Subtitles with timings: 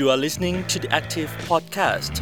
[0.00, 2.14] You are listening to the Active Podcast.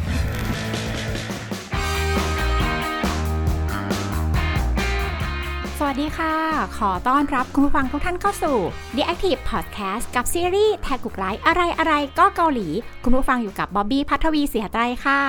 [5.81, 6.35] สวัสดีค่ะ
[6.77, 8.57] ขอต้อนรับคุณผู้ฟังทุกท่านเข้าสู่
[8.95, 12.67] The Active Podcast กับซีรีส์แท็กกุกไลฟ์อะไรอะไรก็เกาหลี
[13.03, 15.21] คุณผู้ฟังอยู่กับบ๊อบบี้พัทวีเสียไตรค่ะ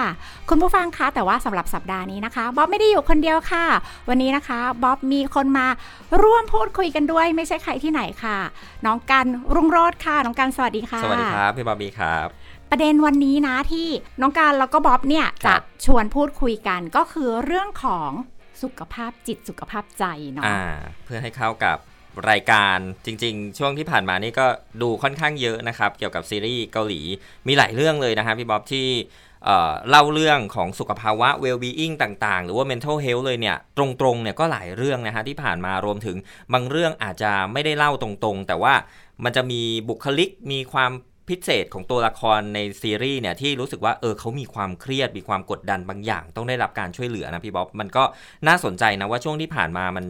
[0.48, 3.64] คุณผู้ฟังคะแต่ว่าสำหรับสัปดาห์นี้นะคะบ๊อบไม่ได้อยู่คนเดียวค่ะ
[4.08, 5.66] วันนี้นะคะบ๊อบมีคนมา
[6.22, 8.38] ร่วมพูดคุยกันด้วยไม่ใช่ใครที่ไหนค่ะ
[8.86, 12.28] น้องกันรุ่งโรจน์ค่ะ น้องกันสวัสดีค่ะ สวัสดีครับ พี่บอบบี้ครับ
[12.70, 13.88] ประเด็นวันนี้นะที่
[14.20, 18.10] น้องการแล้วก็บ๊อบเนี่ยจะชวนพูดคุยกันก็คือเรื่องของ
[18.62, 20.44] สุขภาพจิตสุขภาพใจเนาะ
[21.04, 21.78] เพื่อให้เข้ากับ
[22.30, 24.46] รายการจริง ๆ ช่วงที่ผ่านมานี่ก็
[24.82, 27.00] ดูค่อนข้างเยอะนะครับ เกี่ยวกับซีรีส์เกาหลี
[27.48, 28.88] มีหลายเรื่องเลยนะครับพี่บ๊อบที่
[29.44, 36.16] เอ่อเล่าเรื่องของสุขภาวะ well-being ต่างๆ หรือว่า mental health เลยเนี่ย ตรงๆเนี่ยก็หลายเรื่องนะฮะที่ผ่านมารวมถึง
[36.52, 38.74] บางเรื่องอาจจะไม่ได้เล่าตรงๆ แต่ว่า
[39.24, 40.92] มันจะมีบุคลิกมีความ
[41.30, 48.04] พิเศษของตัวละครในซีรีส์เนี่ยที่รู้สึกว่าเออเขามีความเครียดมีความกดดันบางอย่าง ต้องได้รับการช่วยเหลือนะพี่บ๊อบมันก็
[48.46, 50.04] น่าสนใจนะว่าช่วงที่ผ่านมามัน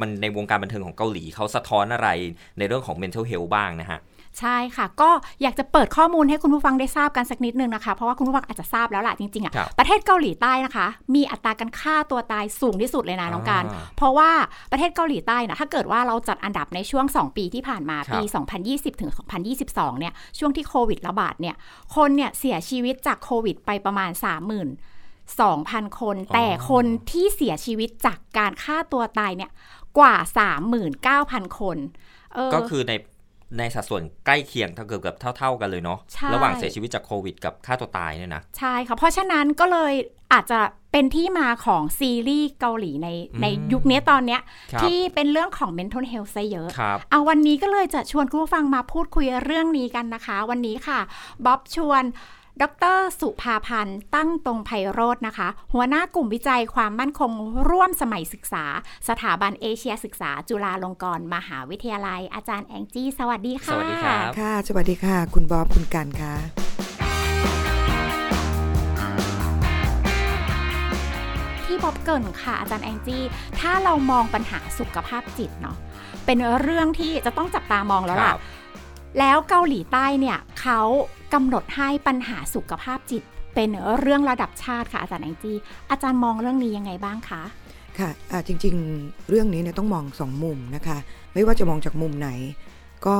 [0.00, 2.08] มันในวงการบันเทิงของเกาหลีเขาสะท้อนอะไร
[2.58, 3.98] ในเรื่องของ mental health บ้างนะฮะ
[4.40, 5.10] ใช่ค่ะ ก็
[5.42, 14.30] อยากจะเปิดข้อมูลให้คุณผู้ฟังได้ทราบกันสักนิดนึงนะคะ เพราะว่าคุณผู้ฟังอาจจะทราบแล้วล่ะจริงๆครัอะ่ะบประเทศเกาหลีใต้นะคะ มีอัตราการฆ่าตัวตายสูงที่สุดเลยนะน้องการอ่าเพราะว่า
[14.72, 18.22] ประเทศเกาหลีใต้นะถ้าเกิดว่าเราจัดอันดับในช่วง 2 ปีที่ผ่านมาครับปี
[18.64, 19.10] 2020 ถึง
[19.54, 21.56] 2022 เนี่ยช่วงที่โควิดระบาดเนี่ย
[21.96, 24.20] คนเนี่ยเสียชีวิตจากโควิดไปประมาณ 30,000
[25.38, 29.50] 2,000 คน แต่คนที่เสียชีวิตจากการฆ่าตัวตายเนี่ย
[29.98, 30.14] กว่า
[30.86, 31.78] 39,000 คน
[32.34, 32.92] เออก็คือใน
[33.58, 39.92] ในสัดส่วนใกล้เคียงเท่าเกือบเกือบเท่า ๆ กันเลยเนาะใช่ระหว่างเสียชีวิตจากโควิดกับฆ่าตัวตายเนี่ยนะ ใช่ค่ะ เพราะฉะนั้นก็เลย
[40.32, 40.60] อาจจะ
[40.92, 44.40] เป็นที่มาของซีรีส์เกาหลีในอืมในยุคนี้ตอนเนี้ย
[44.72, 51.00] ครับที่เป็นเรื่องของ mental health ซะเยอะครับเอาวันนี้ก็เลยจะชวนคุณผู้ฟังมาพูดคุยเรื่องนี้กันนะคะ วันนี้ค่ะ
[51.44, 52.02] บ๊อบชวน
[52.62, 52.64] ด
[52.96, 57.30] ร สุภาพันธ์ตั้งตรงไพโรจน์นะคะ หัวหน้ากลุ่มวิจัยความมั่นคง
[57.70, 58.64] ร่วมสมัยศึกษา
[59.08, 66.34] สถาบันเอเชียศึกษา จุฬาลงกรณ์มหาวิทยาลัย อาจารย์แองจี้ สวัสดีค่ะ สวัสดีครับ ค่ะ สวัสดีค่ะ คุณบอบคุณกันค่ะ
[71.64, 73.22] ที่บ๊อบเกรินค่ะ อาจารย์แองจี้
[73.60, 75.76] ถ้าเรามองปัญหาสุขภาพจิตเนาะ
[76.26, 78.40] เป็นเรื่องที่จะต้องจับตามองแล้วคล่ะรับ
[79.18, 80.80] แล้วเกาหลีใต้เนี่ยเขา
[81.34, 83.22] กำหนดให้ปัญหาสุขภาพจิต
[83.54, 85.56] เป็นเรื่องระดับชาติค่ะอาจารย์แองจี้
[85.90, 87.42] อาจารย์มองเรื่องนี้ยังไงบ้างคะ
[87.98, 88.10] ค่ะ
[88.46, 90.98] จริงๆ เรื่องนี้เนี่ยต้องมองสองมุมนะคะ
[91.34, 92.30] ไม่ว่าจะมองจากมุมไหน
[93.06, 93.18] ก็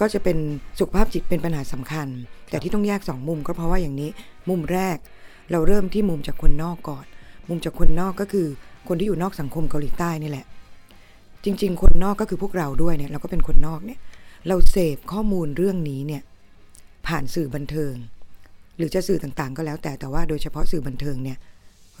[0.00, 0.38] ก็จะเป็น
[0.78, 2.08] สุขภาพจิตเป็นปัญหาสำคัญ
[2.50, 4.10] แต่ที่ต้องแยกสองมุมก็เพราะว่าอย่างนี้
[4.48, 4.96] มุมแรก
[5.50, 7.06] เราเริ่มที่มุมจากคนนอกก่อน
[7.48, 8.46] มุมจากคนนอกก็คือ
[8.88, 10.46] คนที่อยู่นอกสังคมเกาหลีใต้นี่แหละ
[11.44, 13.98] จริง ๆ คนนอกก็คือพวกเราด้วยเนี่ยเราก็เป็นคนนอกเนี่ย
[14.48, 16.22] เราเสพข้อมูลเรื่องนี้เนี่ย
[17.06, 17.94] ผ่านสื่อบันเทิง
[18.76, 21.38] หรือจะสื่อต่างๆ ก็แล้วแต่แต่ว่าโดยเฉพาะสื่อบันเทิงเนี่ย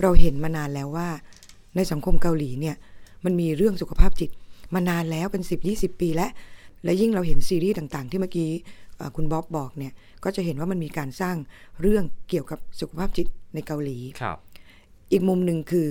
[0.02, 1.08] เราเห็นมานานแล้วว่า
[1.76, 2.76] ในสังคมเกาหลีเนี่ย
[3.24, 4.30] มันมีเรื่องสุขภาพจิต
[4.74, 6.30] มานานแล้วเป็น 10 20 ปีแล้ว
[6.84, 8.50] และยิ่งเราเห็นซีรีส์ต่างๆ ที่เมื่อกี้
[8.96, 9.92] เอ่อคุณบ๊อบบอกเนี่ย
[10.24, 11.36] ก็จะเห็นว่ามันมีการสร้าง
[11.80, 14.38] เรื่องเกี่ยวกับสุขภาพจิตในเกาหลีครับ
[15.12, 15.88] อีกมุมหนึ่งคือ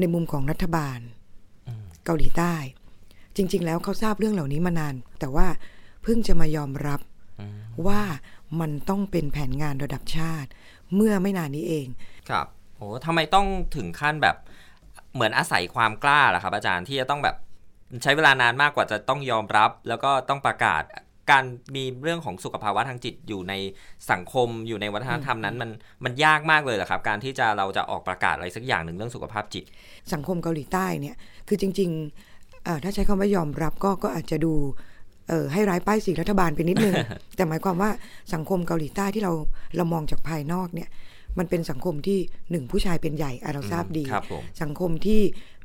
[0.00, 0.98] ในมุมของรัฐบาล
[2.04, 2.54] เกาหลีใต้
[3.36, 5.46] จริง ๆ แล้วเขาทราบเรื่องเหล่านี้มานาน แต่ว่า
[6.02, 7.00] เพิ่งจะมายอมรับ
[7.86, 8.02] ว่า
[8.60, 10.48] มันต้องเป็นแผนงานระดับชาติ
[10.94, 11.86] เมื่อไม่นานนี้เอง
[12.28, 14.36] ครับโอ้ทำไมต้องถึงขั้นแบบ
[15.14, 17.36] เหมือนอาศัยความกล้าล่ะครับ อาจารย์ที่จะต้องแบบ
[18.02, 20.82] ใช้เวลานานมากกว่าจะต้องยอมรับ แล้วก็ต้องประกาศ
[21.30, 21.44] การ
[21.76, 23.54] มีเรื่องของสุขภาวะทางจิตอยู่ใน
[24.10, 25.70] สังคมอยู่ในวัฒนธรรมนั้น มัน
[26.04, 29.64] มันยากมากเลยเหรอครับ การที่จะเราจะออกประกาศอะไรสักอย่างหนึ่งเรื่องสุขภาพจิต
[30.12, 31.16] สังคมเกาหลีใต้เนี่ย
[31.48, 32.35] คือจริงๆเอ่อ
[32.84, 34.52] ถ้าใช้คำว่ายอมรับก็ก็อาจจะดู
[35.28, 36.94] เอ่อให้ร้ายป้ายสีรัฐบาลไปนิดนึง
[37.36, 37.90] แต่หมายความว่า
[38.34, 39.32] สังคมเกาหลีใต้ที่เรา
[39.76, 40.88] เรามองจากภายนอกเนี่ย
[41.38, 42.18] มันเป็นสังคมที่
[42.50, 45.20] หนึ่งผู้ชายเป็นใหญ่อะเราทราบดีครับผมสังคมที่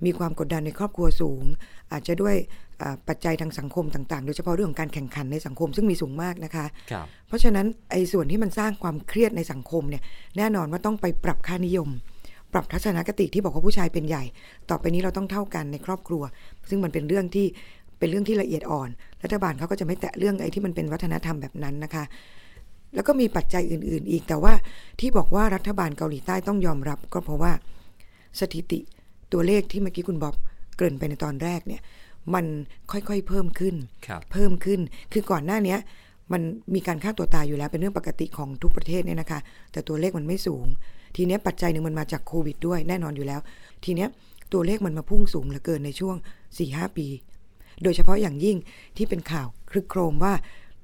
[0.05, 1.43] มีความกดดันในครอบครัวสูง
[1.91, 2.35] อาจจะด้วย
[2.81, 10.03] อ่าปัจจัยทางสังคมต่างๆ โดยเฉพาะเรื่องของการแข่งขันในสังคมซึ่งมีสูงมากนะคะครับเพราะฉะนั้นไอ้ส่วนที่มันสร้างความเครียดในสังคมเนี่ย
[10.37, 11.89] แน่นอนว่าต้องไปปรับค่านิยม
[12.53, 14.23] ปรับทัศนคติที่บอกว่าผู้ชายเป็นใหญ่
[14.69, 16.23] ต่อไปนี้เราต้องเท่ากันในครอบครัว
[16.69, 17.47] ซึ่งมันเป็นเรื่องที่
[17.99, 18.89] เป็นเรื่องที่ละเอียดอ่อน
[19.23, 22.03] รัฐบาลเขาก็จะไม่แตะเรื่องไอ้ที่มันเป็นวัฒนธรรมแบบนั้นนะคะ
[22.95, 24.53] แล้วก็มีปัจจัยอื่น ๆ อีกแต่ว่า
[24.99, 27.51] ที่บอกว่ารัฐบาลเกาหลีใต้ต้องยอมรับ ก็เพราะว่า
[28.39, 28.79] สถิติ
[29.33, 30.35] ตัวเลขที่เมื่อกี้คุณบ๊อบ
[30.75, 31.81] เกริ่นไปในตอนแรกเนี่ย
[32.33, 32.45] มัน
[32.91, 33.75] ค่อยๆเพิ่มขึ้น
[34.07, 34.79] ครับเพิ่มขึ้น
[35.13, 35.79] คือก่อนหน้าเนี้ย
[36.33, 36.41] มัน
[36.75, 39.39] มีการฆ่าตัวตายอยู่แล้วเป็นเรื่องปกติของทุกประเทศเนี่ยนะคะ
[39.71, 40.65] แต่ตัวเลขมันไม่สูง
[41.15, 43.39] ทีเนี้ยปัจจัยหนึ่งมันมาจากโควิดด้วยแน่นอนอยู่แล้ว
[43.83, 44.09] ทีเนี้ย
[44.53, 46.15] ตัวเลขมันมาพุ่งสูงเหลือเกินในช่วง
[46.57, 47.07] 4-5 ปี
[47.83, 48.57] โดยเฉพาะอย่างยิ่ง
[48.97, 50.33] ที่เป็นข่าวคลึกโครมว่า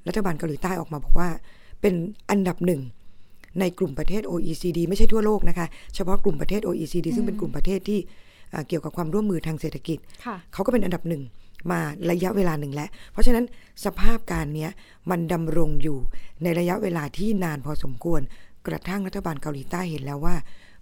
[0.08, 1.30] รัฐบาลเกาหลีใต้ออกมาบอกว่า
[1.82, 1.94] เป็น
[2.30, 2.82] อันดับหนึ่ง
[3.60, 8.00] ในกลุ่มประเทศ OECD ไม่ใช่ทั่วโลกนะคะ เฉพาะกลุ่มประเทศ OECD ซึ่งเป็นกลุ่มประเทศที่
[8.52, 11.24] เอ่อเกี่ยวกับความร่วมมือทางเศรษฐกิจค่ะเขาก็เป็นอันดับหนึ่ง
[11.72, 11.80] มา
[12.12, 13.46] ระยะเวลาหนึ่งแล้ว เพราะฉะนั้น
[13.86, 14.72] สภาพการเนี้ย
[15.10, 15.98] มันดำรงอยู่
[16.44, 18.22] ในระยะเวลาที่นานพอสมควร
[18.68, 20.36] กระทั่งรัฐบาลเกาหลีใต้เห็นแล้วว่า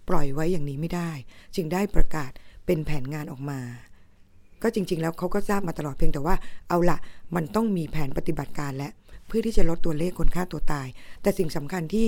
[0.10, 1.12] ปล่อยไว้อย่างนี้ไม่ได้
[1.56, 2.32] จึงได้ประกาศ
[2.66, 3.60] เป็นแผนงานออกมา
[4.64, 6.36] ก็จริง ๆ แล้วเขาก็ทราบมาตลอดเพียงแต่ว่า
[6.70, 6.98] เอาละ
[7.36, 8.90] มันต้องมีแผนปฏิบัติการและ
[9.28, 10.88] เพื่อที่จะลดตัวเลขคนฆ่าตัวตาย
[11.22, 12.08] แต่สิ่งสำคัญที่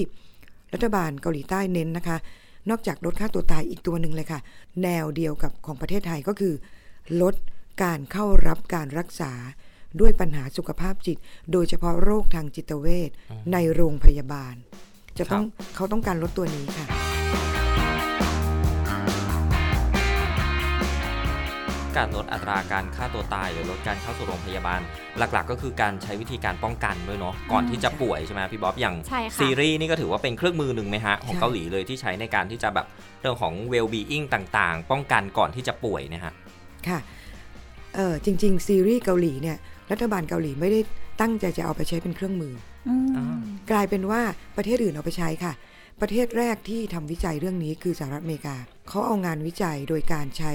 [0.74, 2.18] รัฐบาลเกาหลีใต้เน้นนะคะ
[2.70, 4.40] นอกจากลดค่าตัวตายอีกตัวหนึ่งเลยค่ะ
[4.84, 6.54] แนวเดียวกับของประเทศไทยก็คือ
[7.22, 7.36] ลด
[7.84, 9.32] การเข้ารับการรักษา
[10.00, 11.18] ด้วยปัญหาสุขภาพจิต
[11.52, 13.10] โดยเฉพาะโรคทางจิตเวช
[13.54, 14.56] ในโรงพยาบาล
[15.20, 15.44] จะต้อง
[15.76, 16.88] เขาต้องการลดตัวนี้ค่ะ
[21.98, 24.80] การลดอัตราการฆ่าตัวตาย หรือลดการเข้าสู่โรงพยาบาล
[25.18, 32.86] หลักๆ ก็คือการใช้วิธีการป้องกันด้วยเนาะก่อนที่จะป่วยใช่ไหมพี่บ๊อบอย่างใช่ค่ะ ซีรีส์นี่ก็ถือว่าเป็นเครื่องมือหนึ่งไหมฮะของใช่ เกาหลีเลยที่ใช้ในการที่จะแบบ
[33.22, 36.34] เรื่องของ well being ต่างๆ ป้องกันก่อนที่จะป่วยนะฮะ
[36.88, 37.00] ค่ะ
[37.96, 39.58] เออจริง ๆ ซีรีส์เกาหลีเนี่ย
[39.92, 40.80] รัฐบาลเกาหลีไม่ได้
[41.22, 42.77] ตั้งใจจะเอาไปใช้เป็นเครื่องมืออืมอ่า
[43.72, 44.22] กลายเป็นว่า
[44.58, 45.54] ประเทศอื่นเอาไปใช้ค่ะ
[46.02, 48.56] ประเทศแรกที่ทำวิจัยเรื่องนี้คือสหรัฐอเมริกา
[48.88, 50.54] เขาเอางานวิจัยโดยการใช้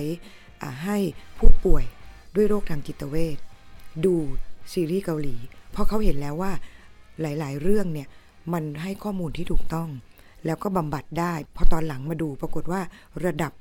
[0.85, 0.99] ให้
[1.39, 1.85] ผู้ป่วย
[2.35, 3.37] ด้วยโรคทางจิตเวช
[4.05, 4.15] ดู
[4.73, 5.37] ซีรีส์เกาหลี
[5.73, 6.53] เพราะเขาเห็นแล้วว่า
[7.21, 8.09] หลาย ๆ เรื่องเนี่ย
[8.53, 9.89] มันให้ข้อมูลที่ถูกต้อง
[10.47, 12.81] แล้วก็บำบัดได้ พอตอนหลังมาดูปรากฏว่า
[13.25, 13.53] ระดับ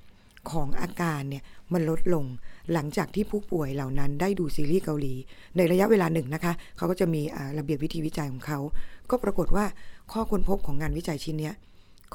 [0.49, 1.43] ของอาการเนี่ย
[1.73, 2.25] มันลดลง
[2.73, 5.13] หลังจากที่ผู้ป่วยเหล่านั้นได้ดูซีรีส์เกาหลี
[5.57, 8.59] ในระยะเวลาหนึ่งนะคะเขาก็จะมีอ่าระเบียบวิธีวิจัยของเขา
[9.09, 9.65] ก็ปรากฏว่า
[10.11, 11.55] ข้อค้นพบของงานวิจัยชิ้นเนี้ย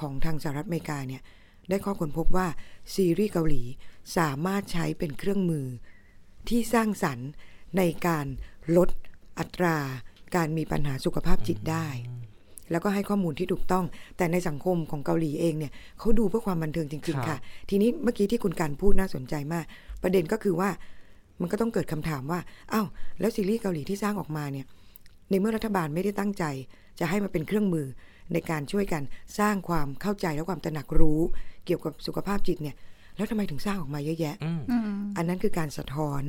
[0.01, 1.23] ของทางสหรัฐอเมริกาเนี่ย
[1.69, 2.47] ได้ข้อค้นพบว่า
[2.95, 3.63] ซีรีส์เกาหลี
[4.19, 5.67] สามารถใช้เป็นเครื่องมือ
[6.49, 7.29] ที่สร้างสรรค์
[7.77, 8.27] ในการ
[8.77, 8.89] ลด
[9.39, 9.77] อัตรา
[10.37, 11.87] การมีปัญหาสุขภาพจิตได้
[12.71, 13.85] แล้วก็ให้ข้อมูลที่ถูกต้อง
[14.17, 17.39] แต่ในสังคมของเกาหลีเองเนี่ยเขาดูเพื่อความบันเทิงจริง ๆ ค่ะ
[17.71, 19.65] ทีนี้เมื่อกี้ที่คุณการพูดน่าสนใจมาก
[20.03, 20.71] ประเด็นก็คือว่า
[21.41, 22.41] มันก็ต้องเกิดคำถามว่า
[22.73, 22.87] อ้าว
[23.21, 24.67] แล้วซีรีส์เกาหลีที่สร้างออกมาเนี่ย
[25.31, 26.45] ในเมื่อรัฐบาลไม่ได้ตั้งใจ
[27.01, 27.87] จะให้มาเป็นเครื่องมือ
[28.33, 29.03] ในการช่วยกัน
[29.39, 31.21] สร้างความเข้าใจและความตระหนักรู้
[31.67, 32.77] เกี่ยวกับสุขภาพจิตเนี่ย
[33.17, 34.83] แล้วทำไมถึงสร้างออกมาเยอะแยะอืมอืม
[35.17, 36.23] อันนั้นคือการสะท้อน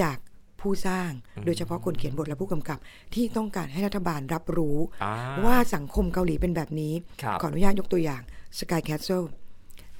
[0.00, 0.18] จาก
[0.62, 1.10] ผู้สร้าง
[1.46, 2.78] โดยเฉพาะคนเขียนบทและผู้กำกับ
[3.14, 5.12] ที่ต้องการให้รัฐบาลรับรู้อ่า
[5.44, 6.92] ว่าสังคมเกาหลีเป็นแบบนี้
[7.22, 8.22] ครับขออนุญาตยกตัวอย่าง
[8.58, 9.26] Sky Castle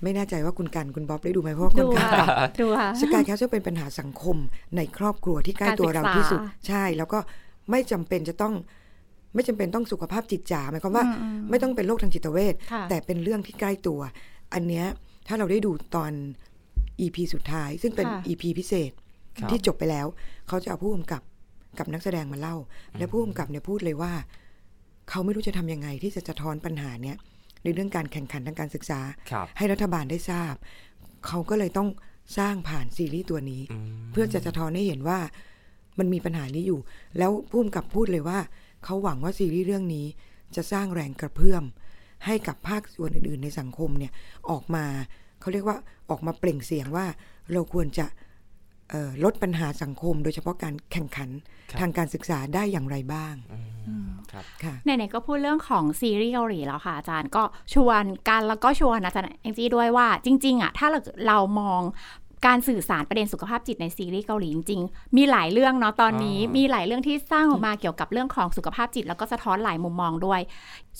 [0.02, 2.26] ไม่แน่ใจว่าคุณกันคุณบ๊อบได้ดูไหมเพราะว่าคุณกันดูค่ะ
[2.60, 4.36] ดูค่ะ Sky Castle เป็นปัญหาสังคม
[4.76, 7.18] ในครอบครัวที่ใกล้ตัวเราที่สุดการศึกษาใช่ แล้วก็
[7.70, 8.54] ไม่จำเป็นจะต้อง
[9.34, 14.00] ไม่จำเป็นต้องสุขภาพจิตจ๋าหมายความว่าอืมอืมไม่ต้องเป็นโรคทางจิตเวชค่ะแต่เป็นเรื่องที่ใกล้ตัว
[14.54, 14.86] อันเนี้ย
[15.26, 16.12] ถ้าเราได้ดูตอน
[17.00, 19.01] EP สุดท้าย ซึ่งเป็นค่ะ EP พิเศษครับ
[19.50, 20.06] ที่จบไปแล้ว
[20.48, 21.22] เขาจะเอาผู้กำกับ
[21.78, 22.56] กับนักแสดงมาเล่า
[22.98, 24.12] และผู้กำกับเนี่ยพูดเลยว่า
[25.10, 27.16] เขาไม่รู้จะทำยังไงที่จะสะท้อนปัญหาเนี้ย
[27.64, 29.00] ในเรื่องการแข่งขันทางการศึกษา
[29.30, 30.54] ครับให้รัฐบาลได้ทราบ
[31.26, 31.88] เขาก็เลยต้อง
[32.38, 35.18] สร้างผ่านซีรีส์ตัวนี้อืมเพื่อจะสะท้อนให้เห็นว่า
[35.98, 36.80] มันมีปัญหานี้อยู่
[37.18, 38.38] แล้วพุ่มกับพูดเลยว่า
[38.84, 40.06] เขาหวังว่าซีรีส์เรื่องนี้
[40.56, 41.64] จะสร้างแรงกระเพื่อม
[42.26, 44.12] ให้กับภาคส่วนอื่น ๆ ในสังคมเนี่ย
[44.50, 44.84] ออกมา
[45.40, 45.76] เขาเรียกว่า
[46.10, 47.06] ออกมาเปล่งเสียงว่า
[47.52, 48.16] เราควรจะเอ่อ
[49.24, 51.30] ลดปัญหาสังคม โดยเฉพาะการแข่งขัน
[51.70, 53.34] ครับทางการศึกษาได้อย่างไรบ้าง
[54.32, 57.42] ครับค่ะไหนๆก็พูดเรื่องของซีรีส์เกาหลีแล้วค่ะอาจารย์ก็
[57.74, 61.82] ชวนกันแล้วก็ชวนอาจารย์แองจี้ด้วยว่าจริง ๆอะถ้าเราเรามอง
[62.46, 70.40] การสื่อสารประเด็นสุขภาพจิตในซีรีส์เกาหลีจริงๆมีหลายเรื่องเนาะตอนนี้อ่ามีมีหลายเรื่องที่สร้างออกมาเกี่ยวกับเรื่องของสุขภาพจิต แล้วก็สะท้อนหลายมุมมองด้วย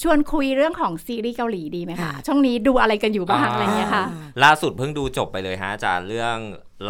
[0.03, 4.05] ชวนคุยเรื่องของซีรีส์เกาหลีดีไหมคะอ่าช่วงนี้ดูอะไรกันอยู่บ้างอะไรเงี้ยค่ะ
[4.45, 6.37] ล่าสุดเพิ่งดูจบไปเลยฮะอาจารย์เรื่อง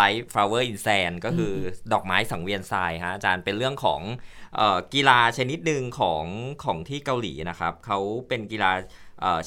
[0.01, 4.01] Light Flower in Sand ก็คืออดอกไม้สังเวียนทรายฮะอาจารย์เป็นเรื่องของ
[4.57, 6.25] เออกีฬาชนิดหนึ่งของ
[6.65, 8.89] ของที่เกาหลีนะครับเขาเป็นกีฬาเอ่อ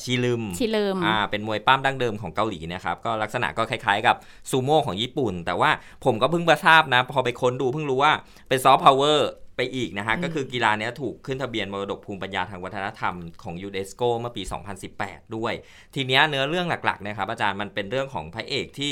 [0.02, 4.16] ชีลึมชีลึมอ่าเป็นมวยปั้มดั้งเดิมของเกาหลีนะครับก็ลักษณะก็คล้ายๆกับ
[4.50, 5.72] ซูโม่ของญี่ปุ่น แต่ว่า
[6.06, 8.14] ผมก็เพิ่งมาทราบนะ พอไปค้นดูเพิ่งรู้ว่า
[8.50, 14.44] เป็นซอฟต์พาวเวอร์ไปอีกนะฮะ ก็คือกีฬาเนี้ยถูกขึ้นทะเบียนมรดกภูมิปัญญาทางวัฒนธรรมของยูเนสโกเมื่อปี
[14.90, 15.54] 2018 ด้วย
[15.96, 18.92] ทีเนี้ยเนื้อเรื่องหลักๆนะครับอาจารย์มันเป็นเรื่องของพระเอกที่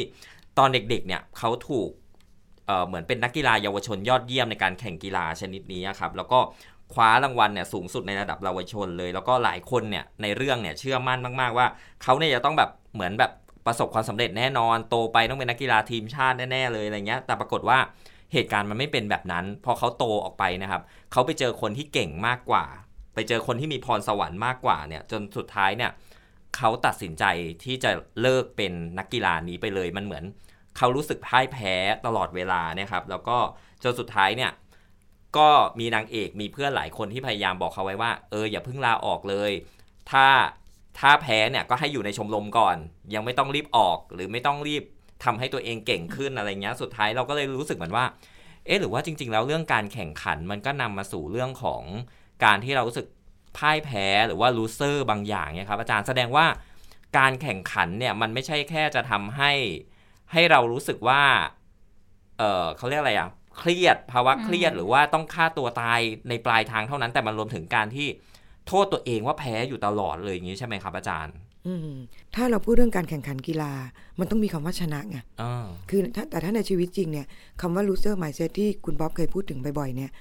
[0.57, 1.89] ตอนเด็กๆเนี่ยเขาถูก
[2.67, 6.39] เอ่อเหมือนเป็นนักกีฬาเยาวชนยอดเยี่ยมในการแข่งกีฬาชนิดนี้ครับแล้วก็
[6.93, 11.67] คว้ารางวัลเนี่ยสูงสุดในระดับเยาวชนเลย แล้วก็หลายคนเนี่ยในเรื่องเนี่ยเชื่อมั่นมาก ๆ ว่า
[12.03, 13.31] เขาเนี่ยจะต้องแบบเหมือนแบบ
[13.65, 17.77] ประสบความสำเร็จแน่นอน โตไปต้องเป็นนักกีฬาทีมชาติแน่ ๆ เลยอะไรเงี้ย แต่ปรากฏว่า
[18.33, 20.81] เหตุการณ์มันไม่เป็นแบบนั้น พอเขาโตออกไปนะครับ
[21.11, 22.65] เขาไปเจอคนที่เก่งมากกว่า
[23.15, 25.91] ไปเจอคนที่มีพรสวรรค์มากกว่าเนี่ย จนสุดท้ายเนี่ย
[26.57, 27.23] เขาตัดสินใจ
[27.63, 30.23] ที่จะเลิกเป็นนักกีฬานี้ไปเลย มันเหมือน
[30.77, 31.73] เขารู้สึกพ่ายแพ้
[32.05, 33.37] ตลอดเวลานี่ยครับ แล้วก็
[33.83, 34.51] จนสุดท้ายเนี่ย
[35.37, 35.49] ก็
[35.79, 39.51] มีนางเอกมีเพื่อนหลายคนที่พยายามบอกเขาไว้ว่า เอออย่าเพิ่งลาออกเลย
[40.11, 40.27] ถ้า
[40.99, 42.77] ถ้าแพ้เนี่ยก็ให้อยู่ในชมรมก่อน
[43.13, 44.83] ยังไม่ต้องรีบออกหรือไม่ต้องรีบ
[45.23, 48.05] ทำให้ตัวเองเก่งขึ้นอะไรเงี้ยสุดท้ายเราก็เลยรู้สึกเหมือนว่า
[48.65, 51.83] เอ๊ะหรือว่าจริง ๆ แล้วเรื่องการแข่งขันมันก็นำมาสู่เรื่องของ
[52.45, 53.07] การที่เรารู้สึก
[53.57, 56.45] พ่ายแพ้หรือว่าลูเซอร์บางอย่างเนี่ยครับอาจารย์แสดงว่า
[57.17, 59.51] การแข่งขันเนี่ยมันไม่ใช่แค่จะทำให้
[60.31, 61.23] ให้เรารู้สึกว่า
[62.37, 68.07] เออเขาเรียกอะไรอะ เครียดภาวะเครียดหรือว่าต้องฆ่าตัวตายในปลายทางเท่านั้น แต่มันรวมถึงการที่
[68.67, 71.35] โทษตัวเองว่าแพ้อยู่ตลอดเลยอย่างนี้ใช่ไหมครับอาจารย์
[71.67, 71.97] อืม
[72.35, 73.73] ถ้าเราพูดเรื่องการแข่งขันกีฬา
[74.19, 77.25] มันต้องมีคำว่าชนะไงอ่าคือถ้าแต่ถ้าในชีวิตจริงเนี่ย
[77.61, 80.11] คำว่า loser mindset ที่คุณบ๊อบเคยพูดถึงบ่อยๆเนี่ย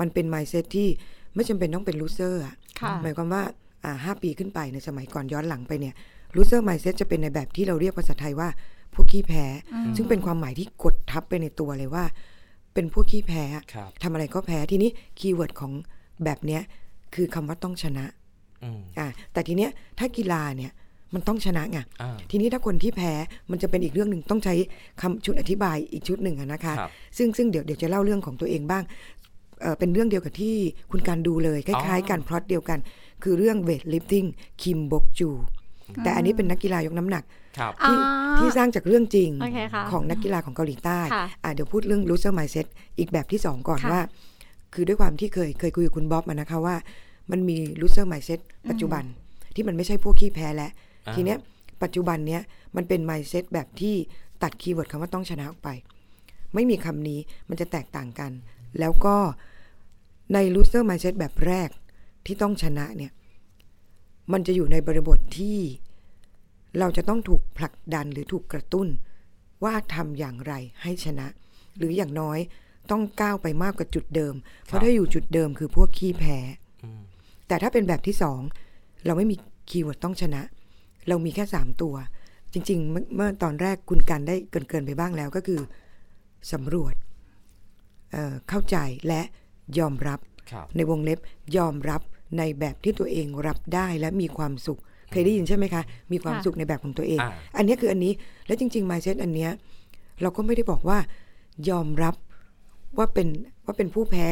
[0.00, 0.88] มันเป็น mindset ที่
[1.34, 3.42] ไม่จำเป็นต้องเป็น loser อะค่ะหมายความว่า
[3.84, 5.94] อ่าห้าปีขึ้นไปในสมัยก่อนย้อนหลังไปเนี่ย
[6.36, 8.48] loser mindset จะเป็นในแบบที่เราเรียกภาษาไทยว่า
[8.94, 9.44] พวกขี้แพ้
[9.96, 12.04] ซึ่งเป็นความหมายที่กดทับไปในตัวเลยว่า
[12.76, 15.72] เป็นพวกขี้แพ้ครับทำอะไรก็แพ้ทีนี้ keyword ของ
[16.24, 16.62] แบบเนี้ย
[17.14, 18.04] คือคำว่าต้องชนะ
[18.64, 20.72] อืมอ่าแต่ทีเนี้ยถ้ากีฬาเนี่ย
[21.14, 23.12] มันต้องชนะไงอ่าทีนี้ถ้าคนที่แพ้
[23.50, 24.54] มันจะเป็นอีกเรื่องหนึ่งต้องใช้
[25.02, 28.84] คำชุดอธิบายอีกชุดหนึ่งอะนะคะครับซึ่งซึ่งเดี๋ยวเดี๋ยวจะเล่าเรื่องของตัวเองบ้าง
[29.62, 30.56] เอ่อเป็นเรื่องเดียวกับที่
[30.90, 32.78] คุณกันดูเลย คล้ายๆกันพล็อตเดียวกัน
[33.22, 34.24] คือเรื่อง Weightlifting
[34.62, 35.30] คิมบกจู
[36.04, 37.24] แต่อันนี้เป็นนักกีฬายกน้ำหนัก
[37.58, 37.98] ครับอ่าที่
[38.38, 42.66] ที่สร้างจากเรื่องจริงโอเคค่ะของนักกีฬาของเกาหลีใต้ค่ะอะเดี๋ยวพูดเรื่อง loser mindset
[42.98, 44.02] อีกแบบที่สองก่อนค่ะว่า
[44.74, 46.76] คือด้วยความที่เคยเคยคุยกับคุณบ๊อบมานะคะว่า
[47.30, 48.40] มันมี loser mindset
[48.70, 49.04] ปัจจุบัน
[49.54, 50.70] ที่มันไม่ใช่พวกขี้แพ้แล้ว
[51.06, 51.38] อ่าทีเนี้ย
[51.82, 52.42] ปัจจุบันเนี้ย
[52.76, 53.94] มันเป็น mindset แบบที่
[54.42, 55.68] ตัดคีย์เวิร์ดคำว่าต้องชนะออกไป
[56.54, 58.32] ไม่มีคำนี้มันจะแตกต่างกัน
[58.80, 59.16] แล้วก็
[60.34, 61.68] ใน loser mindset แบบแรก
[62.26, 63.12] ที่ต้องชนะเนี่ย
[64.32, 65.58] มันจะอยู่ในบริบทที่
[66.78, 68.88] เราจะต้องถูกผลักดันหรือถูกกระตุ้น
[69.64, 70.52] ว่าทำอย่างไร
[70.82, 71.26] ให้ชนะ
[71.76, 72.38] หรืออย่างน้อย
[72.90, 76.38] ต้องก้าวไปมากกว่าจุดเดิม เพราะถ้าอยู่จุดเดิมคือพวกขี้แพ้
[76.84, 77.00] อืม
[77.48, 78.40] แต่ถ้าเป็นแบบที่สอง
[79.06, 79.36] เราไม่มี
[79.68, 80.42] คีย์เวิร์ดต้องชนะ
[81.08, 81.94] เรามีแค่สามตัว
[82.52, 85.60] จริง ๆ เมื่อเมื่อตอนแรกคุณกันได้เกินๆไปบ้างแล้วก็คือ
[86.52, 86.94] สำรวจ
[88.12, 88.76] เอ่อเข้าใจ
[89.08, 89.22] และ
[89.78, 91.18] ยอมรับครับในวงเล็บ
[91.56, 92.02] ยอมรับ
[92.38, 94.80] ในแบบที่ตัวเองรับได้และมีความสุข
[95.10, 98.12] เคยได้ยินใช่ไหมคะ มีความค่ะสุขในแบบของตัวเองอ่าอันนี้คืออันนี้
[98.46, 99.50] และจริงๆ mindset อันเนี้ย
[100.22, 100.98] เราก็ไม่ได้บอกว่า
[101.70, 102.14] ยอมรับ
[102.98, 103.28] ว่าเป็น
[103.64, 104.26] ว่าเป็นผู้แพ้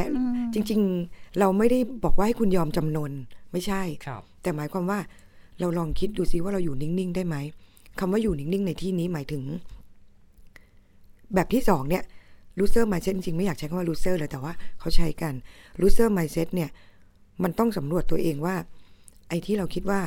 [0.54, 3.12] จริง ๆ เราไม่ได้บอกว่าให้คุณยอมจำนน
[3.52, 4.98] ไม่ใช่ครับแต่หมายความว่า
[5.60, 7.36] เราลองคิดดูซิว่าเราอยู่นิ่งๆ ได้ไหม
[7.98, 9.42] คำว่าอยู่นิ่งๆ ในที่นี้หมายถึง
[11.34, 12.02] แบบที่สองเนี่ย
[12.58, 15.34] loser mindset จริงๆ ไม่อยากใช้คำว่า loser เลยแต่ว่าเขาใช้กัน
[15.80, 16.70] loser mindset เนี่ย
[17.42, 18.56] มันต้องสำรวจตัวเองว่า
[19.28, 20.00] ไอ้ที่เราคิดว่า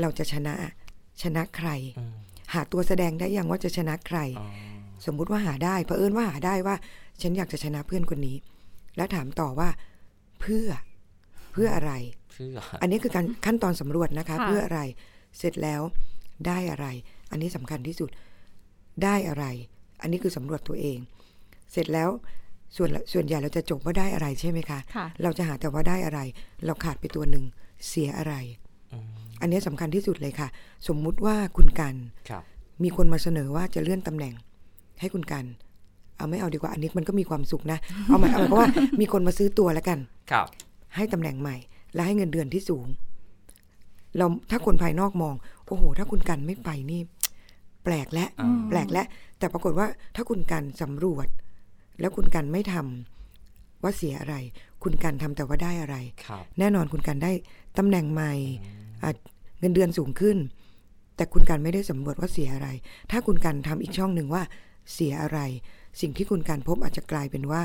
[0.00, 0.54] เราจะชนะ
[1.22, 1.68] ชนะใคร
[1.98, 2.14] อืม
[2.54, 4.46] หาตัวแสดงได้ยังว่าจะชนะใครอ๋อ
[5.06, 6.76] สมมุติว่าหาได้เผอิญว่าหาได้ว่า
[7.22, 8.36] ฉันอยากจะชนะเพื่อนคนนี้
[8.96, 9.68] แล้วถามต่อว่า
[10.40, 10.66] เพื่อ
[11.52, 11.92] เพื่ออะไร
[12.32, 14.80] เพื่ออันนี้คือการขั้นตอนสำรวจนะคะค่ะเพื่ออะไร
[15.38, 15.80] เสร็จแล้ว
[16.46, 16.86] ได้อะไร
[17.30, 18.10] อันนี้สำคัญที่สุด
[19.04, 19.44] ได้อะไร
[20.02, 20.98] อันนี้คือสำรวจตัวเอง
[21.72, 22.10] เสร็จแล้ว
[22.76, 26.20] ส่วนส่วนใหญ่เราจะจบว่าได้อะไรใช่ไหมคะค่ะเราจะหาแต่ว่าได้อะไร
[26.66, 27.44] เราขาดไปตัวหนึ่ง
[27.88, 28.34] เสียอะไร
[28.92, 29.04] อืม
[29.40, 30.48] อันนี้สำคัญที่สุดเลยค่ะ
[30.88, 31.94] สมมุติว่าคุณกัน
[32.28, 32.42] ครับ
[32.82, 34.34] มีคนมาเสนอว่าจะเลื่อนตำแหน่ง
[35.00, 35.44] ให้คุณกัน
[36.16, 39.98] เอาไม่เอาดีกว่าอันนี้มันก็มีความสุขนะ เอาหมายเอาหมายความว่ามีคนมาซื้อตัวแล้วกัน
[40.30, 40.46] ครับ
[40.96, 41.56] ให้ตำแหน่งใหม่
[41.94, 42.86] และให้เงินเดือนที่สูง
[44.18, 45.34] เราถ้าคนภายนอกมอง
[45.66, 47.00] โอ้โห ถ้าคุณกันไม่ไปนี่
[47.84, 49.02] แปลกและอืมแปลกและ
[49.38, 49.86] แต่ปรากฏว่า
[50.16, 51.26] ถ้าคุณกันสำรวจ
[52.00, 54.36] แล้วคุณกันไม่ทำว่าเสียอะไร
[54.82, 57.32] คุณกันทำแต่ว่าได้อะไรครับแน่นอนคุณกันได้
[57.78, 58.32] ตำแหน่งใหม่
[59.02, 59.10] อะ
[59.60, 60.36] เงินเดือนสูงขึ้น
[61.16, 62.68] แต่คุณกันไม่ได้สำรวจว่าเสียอะไร
[63.10, 64.42] ถ้าคุณกันทำอีกช่องหนึ่งว่า
[64.92, 65.38] เสียอะไร
[66.00, 67.62] สิ่งที่คุณกันพบอาจจะกลายเป็นว่า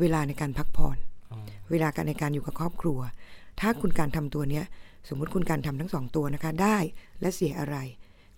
[0.00, 0.96] เวลาในการพักผ่อน
[1.32, 1.38] อ๋อ
[1.70, 2.98] เวลาการในการอยู่กับครอบครัว
[3.60, 4.64] ถ้าคุณการทำตัวเนี้ย
[5.08, 6.76] สมมุติคุณการทำทั้งสองตัวนะคะ ได้
[7.20, 7.76] และเสียอะไร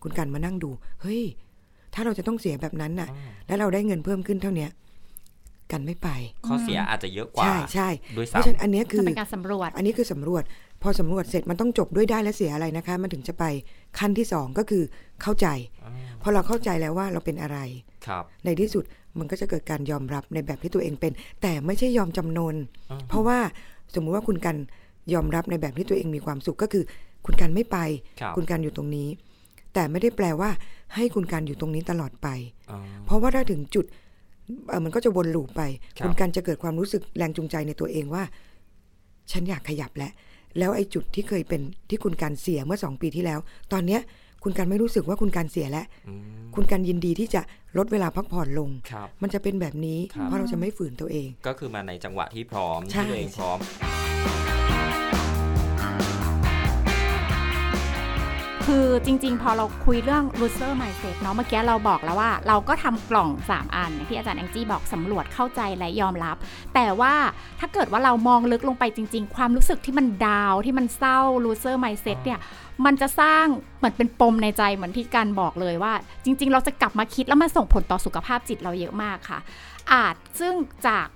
[0.03, 0.71] คุณการมานั่งดู
[1.03, 1.23] เฮ้ย
[1.95, 3.09] ถ้าเราจะต้องเสียแบบนั้นน่ะ
[3.47, 4.71] แล้วเราได้เงินเพิ่มขึ้นเท่าเนี้ย
[5.73, 6.09] กันไม่ไป
[6.47, 10.43] ข้อเสียอาจจะเยอะกว่า ใช่ใช่ด้วยเพราะฉะนั้นซ้ำอันเนี้ยคืจะอเป็นการสำรวจ อันนี้คือสำรวจ
[10.83, 13.45] พอสำรวจเสร็จมันต้องจบด้วยได้และเสียอะไรนะคะ มันถึงจะไป
[13.99, 14.83] ขั้นที่สองก็คือ
[15.23, 15.47] เข้าใจ
[15.85, 15.93] อ่า
[16.23, 17.59] พอเราเข้าใจแล้วว่าเราเป็นอะไร
[18.07, 18.85] ครับ ในที่สุด
[19.19, 22.55] มันก็จะเกิดการยอมรับในแบบที่ตัวเองเป็น แต่ไม่ใช่ยอมจำนน
[22.91, 23.39] อ่าเพราะว่า
[23.95, 24.57] สมมุติว่าคุณกัน
[25.15, 26.85] ยอมรับในแบบที่ตัวเองมีความสุขก็คือ
[27.27, 27.79] คุณกันไม่ไป
[28.21, 29.09] ครับคุณกันอยู่ตรงนี้
[29.75, 30.51] แต่ไม่ได้แปลว่า
[30.95, 32.29] ให้คุณกันอยู่ตรงนี้ตลอดไป
[32.71, 34.06] อ๋อเพราะว่าถ้าถึงจุดเอ่อ
[34.85, 35.63] มันก็จะวนลูปไป
[35.99, 38.23] ครับคุณกันจะเกิดความรู้สึกแรงจูงใจในตัวเองว่า
[39.33, 40.13] ฉันอยากขยับแล้ว
[40.59, 41.61] แล้วไอ้จุดที่เคยเป็น
[41.91, 43.39] ที่คุณการเสียเมื่อสองปีที่แล้ว
[43.73, 44.01] ตอนเนี้ย
[44.45, 46.23] คุณการไม่รู้สึกว่าคุณการเสียแล้วอืม
[46.55, 47.43] คุณการยินดีที่จะ
[47.79, 53.59] ลดเวลาพักผ่อนลงครับมันจะเป็นแบบนี้ครับเพราะเราจะไม่ฝืนตัวเอง ก็คือมาในจังหวะที่พร้อมใช่ที่ตัวเองพร้อม
[58.71, 66.37] คือจริงๆ พอเราคุยเรื่อง loser mindset เนาะเมื่อกี้เราบอกแล้วว่า เราก็ทำกล่อง 3 อันที่อาจารย์แองจี้บอกสำรวจเข้าใจและยอมรับ
[66.75, 67.15] แต่ว่า
[67.61, 72.41] ถ้าเกิดว่าเรามองลึกลงไปจริง ๆ ความรู้สึกที่มันดาวที่มันเศร้า loser mindset เนี่ย
[72.85, 73.47] มันจะสร้าง
[73.79, 75.93] เหมือนเป็นปมในใจเหมือนที่การบอกเลยว่า
[76.25, 79.39] จริง ๆ เราจะกลับมาคิดแล้วมันส่งผลต่อสุขภาพจิตเราเยอะมากค่ะ
[79.93, 80.55] อาจซึ่ง
[80.87, 81.07] จาก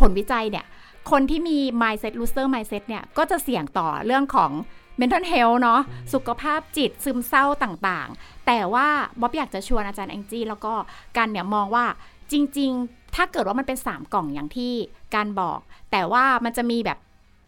[0.00, 0.64] ผลวิจัยเนี่ย
[1.10, 4.52] คนที่มี mindset loser mindset เนี่ยก็จะเสี่ยงต่อเรื่องของ
[5.00, 5.80] mental health เนาะ
[6.14, 8.88] สุขภาพจิตซึมเศร้าต่างๆ แต่ว่า
[9.20, 10.74] บ๊อบอยากจะชวนอาจารย์แองจี้แล้วก็
[11.16, 11.84] กันเนี่ยมองว่า
[12.32, 14.72] จริง ๆ ถ้าเกิดว่ามันเป็น 3 กล่องอย่างที่
[15.14, 15.58] การบอก
[15.92, 16.98] แต่ว่ามันจะมีแบบ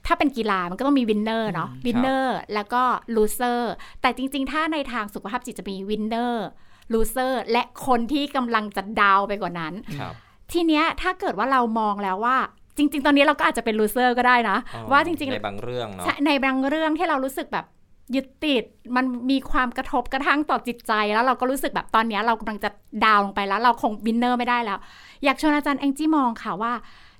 [0.06, 2.82] ถ้าเป็นกีฬามันก็ต้องมี winner เนาะ winner แล้วก็
[3.14, 10.14] loser แต่จริง ๆ ถ้าในทางสุขภาพจิตจะมี winner loser และคนที่กำลังจะ down ไปกว่านั้นครับ
[10.52, 12.38] ทีเนี้ยถ้าเกิดว่าเรามองแล้วว่า
[12.76, 17.66] จริง ๆ ตอนนี้เราก็อาจจะเป็น loser ก็ได้นะอ๋อว่าจริงในบางเรื่องเนาะใช่ในบางเรื่องที่เรารู้สึกแบบ
[18.14, 18.64] ยึดติด
[18.96, 22.70] มันมีความกระทบกระทั่งต่อจิตใจแล้วเราก็รู้สึกแบบตอนเนี้ยเรากำลังจะ
[23.04, 24.78] down ลงไปแล้ว เราคง winner ไม่ได้แล้ว
[25.24, 26.72] อยากชวนอาจารย์แองจี้มองค่ะว่า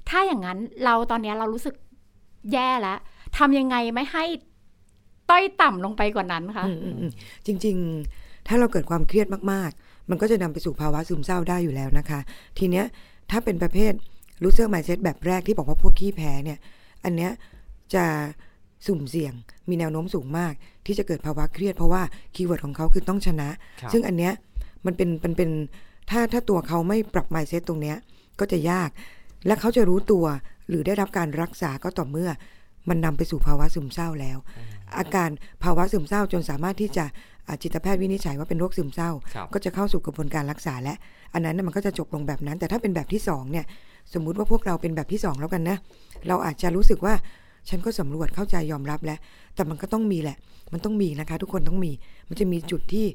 [0.08, 1.75] ถ้าอย่างนั้นเราตอนเนี้ยเรารู้สึก
[2.52, 2.99] แย่แล้ว
[3.38, 4.25] ทำยังไงไม่ให้
[5.30, 7.12] ต้อยต่ำลงไปกว่านั้นคะอืมอืมอืม
[7.46, 7.76] จริง
[8.12, 12.20] ๆ ถ้าเราเกิดความเครียดมากๆ มันก็จะนำไปสู่ภาวะซึมเศร้าได้อยู่แล้วนะคะ
[12.58, 12.84] ทีเนี้ย
[13.30, 13.92] ถ้าเป็นประเภท
[14.42, 16.58] loser mindset แบบแรกที่บอกว่าพวกขี้แพ้เนี่ย
[17.04, 17.30] อันเนี้ย
[17.94, 18.04] จะ
[18.86, 19.34] สุ่มเสี่ยง
[19.68, 20.52] มีแนวโน้มสูงมาก
[20.86, 22.02] ที่จะเกิดภาวะเครียดเพราะว่า
[22.34, 23.48] keyword ของเขาคือต้องชนะ
[23.80, 24.32] ครับซึ่งอันเนี้ย
[24.86, 25.50] มันเป็นมันเป็น
[26.10, 27.96] ถ้าถ้าตัวเขาไม่ปรับ mindset ตรงเนี้ย
[28.40, 28.90] ก็จะยาก
[29.46, 30.24] และเขาจะรู้ตัว
[30.68, 32.30] หรือได้รับการรักษาก็ต่อเมื่อ
[32.88, 34.38] มันนำไปสู่ภาวะซึมเศร้าแล้ว
[34.98, 35.30] อาการ
[35.64, 37.12] ภาวะซึมเศร้าจนสามารถที่จะอ่า
[37.62, 40.94] จิตแพทย์วินิจฉัยว่าเป็นโรคซึมเศร้าครับก็จะเข้าสู่กระบวนการรักษาและ
[41.34, 43.64] อันนั้นน่ะมันก็จะจบลงแบบนั้น แต่ถ้าเป็นแบบที่สองเนี่ย
[44.14, 45.76] สมมุติว่าพวกเราเป็นแบบที่สองแล้วกันนะ
[46.28, 47.14] เราอาจจะรู้สึกว่า
[47.68, 49.18] ฉันก็สำรวจเข้าใจยอมรับแล้ว
[49.54, 50.36] แต่มันก็ต้องมีแหละ
[50.72, 51.92] มันต้องมีนะคะ ทุกคนต้องมี
[52.28, 53.07] มันจะมีจุดที่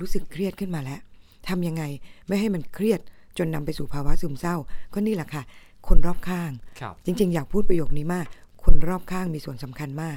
[0.00, 1.00] รู้สึกเครียดขึ้นมาแล้ว
[1.48, 1.82] ทำยังไง
[2.26, 3.00] ไม่ให้มันเครียด
[3.38, 4.56] จนนำไปสู่ภาวะซึมเศร้า
[4.92, 5.42] ก็นี่แหละค่ะ
[5.88, 8.26] คนรอบข้างครับจริง ๆ อยากพูดประโยคนี้มาก
[8.64, 10.16] คนรอบข้างมีส่วนสำคัญมาก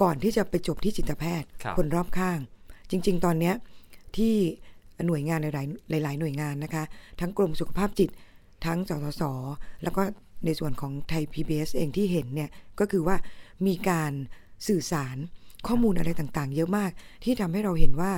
[0.00, 2.38] ก่อนที่จะไปจบที่จิตแพทย์ครับคนรอบข้าง
[2.90, 3.54] จริง ๆ ตอนเนี้ย
[4.16, 4.34] ที่
[5.06, 5.46] หน่วยงานห
[5.92, 6.84] ลายๆหลายๆหน่วยงานนะคะ
[7.20, 8.10] ทั้งกรมสุขภาพจิต
[8.66, 9.22] ทั้งสสส
[9.82, 10.02] แล้วก็
[10.44, 13.16] ในส่วนของไทย PBS เองที่เห็นเนี่ย ก็คือว่า
[13.66, 14.12] มีการ
[14.68, 15.16] สื่อสาร
[15.66, 16.90] ข้อมูลอะไรต่างๆ เยอะมาก
[17.24, 18.12] ที่ทำให้เราเห็นว่า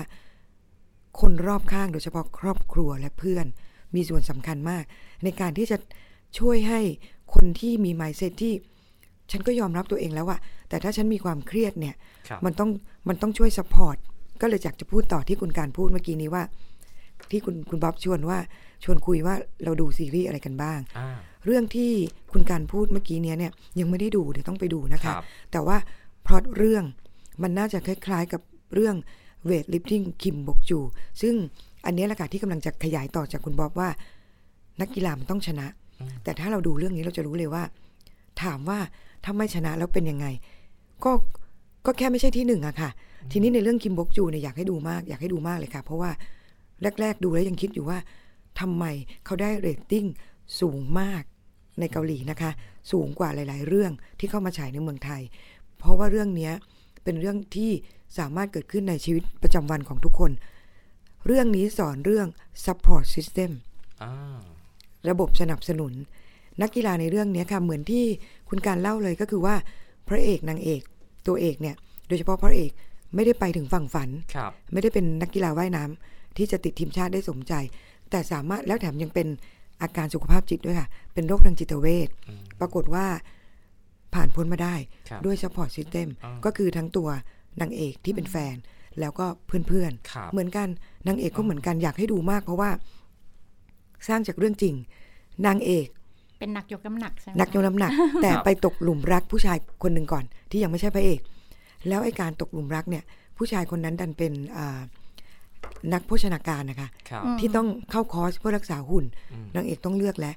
[1.21, 3.47] คนรอบข้างโดยเฉพาะครอบครัวและเพื่อน
[3.95, 4.85] มีส่วนสำคัญมาก
[5.25, 5.77] ในการที่จะ
[6.39, 6.81] ช่วยให้
[7.35, 8.55] คนที่มี mindset ที่
[9.31, 11.95] ฉันก็ยอมรับตัวเองแล้วอะแต่ถ้าฉันมีความเครียดเนี่ย
[12.29, 12.71] ครับมันต้อง
[13.09, 13.97] มันต้องช่วย support
[14.41, 16.43] ก็เลยอยากจะพูดต่อที่คุณกันพูดเมื่อกี้นี้ว่า
[17.31, 18.39] ที่คุณคุณบ๊อบชวนว่า
[18.85, 19.35] ชวนคุยว่า
[19.65, 21.91] เราดูซีรีส์อะไรกันบ้างอ่าเรื่องที่
[22.33, 25.77] คุณกันพูดเมื่อกี้เนี้ยเนี่ยยังไม่ได้ดูเดี๋ยวต้องไปดูนะคะครับแต่ว่า
[26.27, 26.85] พล็อตเรื่อง
[27.43, 28.41] มันน่าจะคล้ายๆกับ
[28.75, 28.97] เรื่อง
[29.45, 30.79] Weightlifting คิมบกจู
[31.23, 31.35] ซึ่ง
[31.87, 33.89] อันเนี้ยแหละค่ะที่กำลังจะขยายต่อจากคุณบ๊อบว่า
[34.81, 35.67] นักกีฬามันต้องชนะ
[36.25, 37.63] แต่ถ้าเราดูเรื่องนี้เราจะรู้เลยว่า
[38.43, 38.79] ถามว่า
[39.27, 40.27] ถ้าไม่ชนะแล้วเป็นยังไง
[41.05, 41.13] ก็
[41.87, 42.91] ก็แค่ไม่ใช่ที่หนึ่งอะค่ะ
[43.33, 46.11] ทีนี้ในเรื่องคิมบกจูเนี่ยอยากให้ดูมากอยากให้ดูมากเลยค่ะ เพราะว่า
[47.01, 47.99] แรก ๆ ดูแล้วยังคิดอยู่ว่า
[48.61, 48.85] ทำไม
[49.25, 50.07] เขาได้เรตติ้ง
[50.61, 51.23] สูงมาก
[51.81, 52.51] ในเกาหลีนะคะ
[52.93, 55.23] สูงกว่าหลาย ๆ เรื่องที่เข้ามาฉายในเมืองไทย
[55.79, 56.53] เพราะว่าเรื่องเนี้ย
[57.05, 57.71] เป็นเรื่องที่
[58.19, 60.33] สามารถเกิดขึ้นในชีวิตประจำวันของทุกคน
[61.27, 62.27] เรื่องนี้สอนเรื่อง
[62.65, 63.51] support system
[64.03, 64.41] อ่า
[65.09, 65.93] ระบบสนับสนุน
[66.63, 68.05] นักกีฬาในเรื่องเนี้ยค่ะเหมือนที่
[68.49, 69.55] คุณการเล่าเลยก็คือว่า
[70.09, 70.81] พระเอกนางเอก
[71.27, 71.77] ตัวเอกเนี่ย
[72.09, 72.71] โดยเฉพาะพระเอก
[73.15, 77.53] ไม่ได้ไปถึงฝั่งฝันครับไม่ได้เป็นนักกีฬาว่ายน้ำที่จะติดทีมชาติได้สมใจ
[78.11, 79.27] แต่สามารถแล้วแถมยังเป็น
[79.83, 82.09] อาการสุขภาพจิตด้วยค่ะ เป็นโรคทางจิตเวช
[82.61, 83.07] ปรากฏว่า
[84.15, 84.75] ผ่านพ้นมาได้
[85.09, 87.09] ครับด้วย support system อ่าก็คือทั้งตัว
[87.61, 88.57] นางเอกที่เป็นแฟน
[89.01, 90.69] แล้วก็เพื่อนครับๆเหมือนกัน
[91.07, 92.71] นางเอกก็เหมือนกันอยากให้ดูมาก เพราะว่า
[94.09, 94.75] สร้างจากเรื่องจริง
[95.47, 95.87] นางเอก
[96.39, 97.91] เป็นนักยกน้ำหนักใช่ไหมนักยกน้ำหนัก
[98.23, 101.21] แต่ไปตกหลุมรักผู้ชายคนหนึ่งก่อน ที่ยังไม่ใช่พระเอก
[101.89, 103.05] แล้วไอ้การตกหลุมรักเนี่ย
[103.37, 104.81] ผู้ชายคนนั้นดันเป็นอ่า
[105.93, 109.05] นักโภชนาการนะคะครับที่ต้องเข้าคอร์สเพื่อรักษาหุ่น
[109.55, 110.35] นางเอกต้องเลือกแล้ว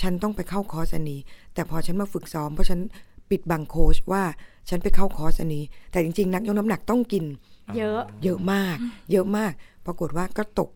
[0.00, 1.20] ฉันต้องไปเข้าคอร์สอันนี้
[1.54, 2.80] แต่พอฉันมาฝึกซ้อมเพราะฉัน
[3.30, 4.22] ปิดบังโค้ชว่า
[4.68, 7.24] ฉันไปเข้าคอร์สอันนี้ แต่จริง ๆ นักยกน้ำหนักต้องกิน
[7.76, 8.76] เยอะเยอะมาก
[9.12, 9.52] เยอะมาก
[9.86, 10.70] ปรากฏว่าก็ตก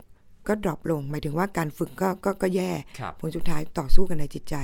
[0.47, 4.55] ก็ drop ลง หมายถึงว่าการฝึกก็ก็ก็แย่ครับผลสุดท้ายต่อสู้กันในจิตใจ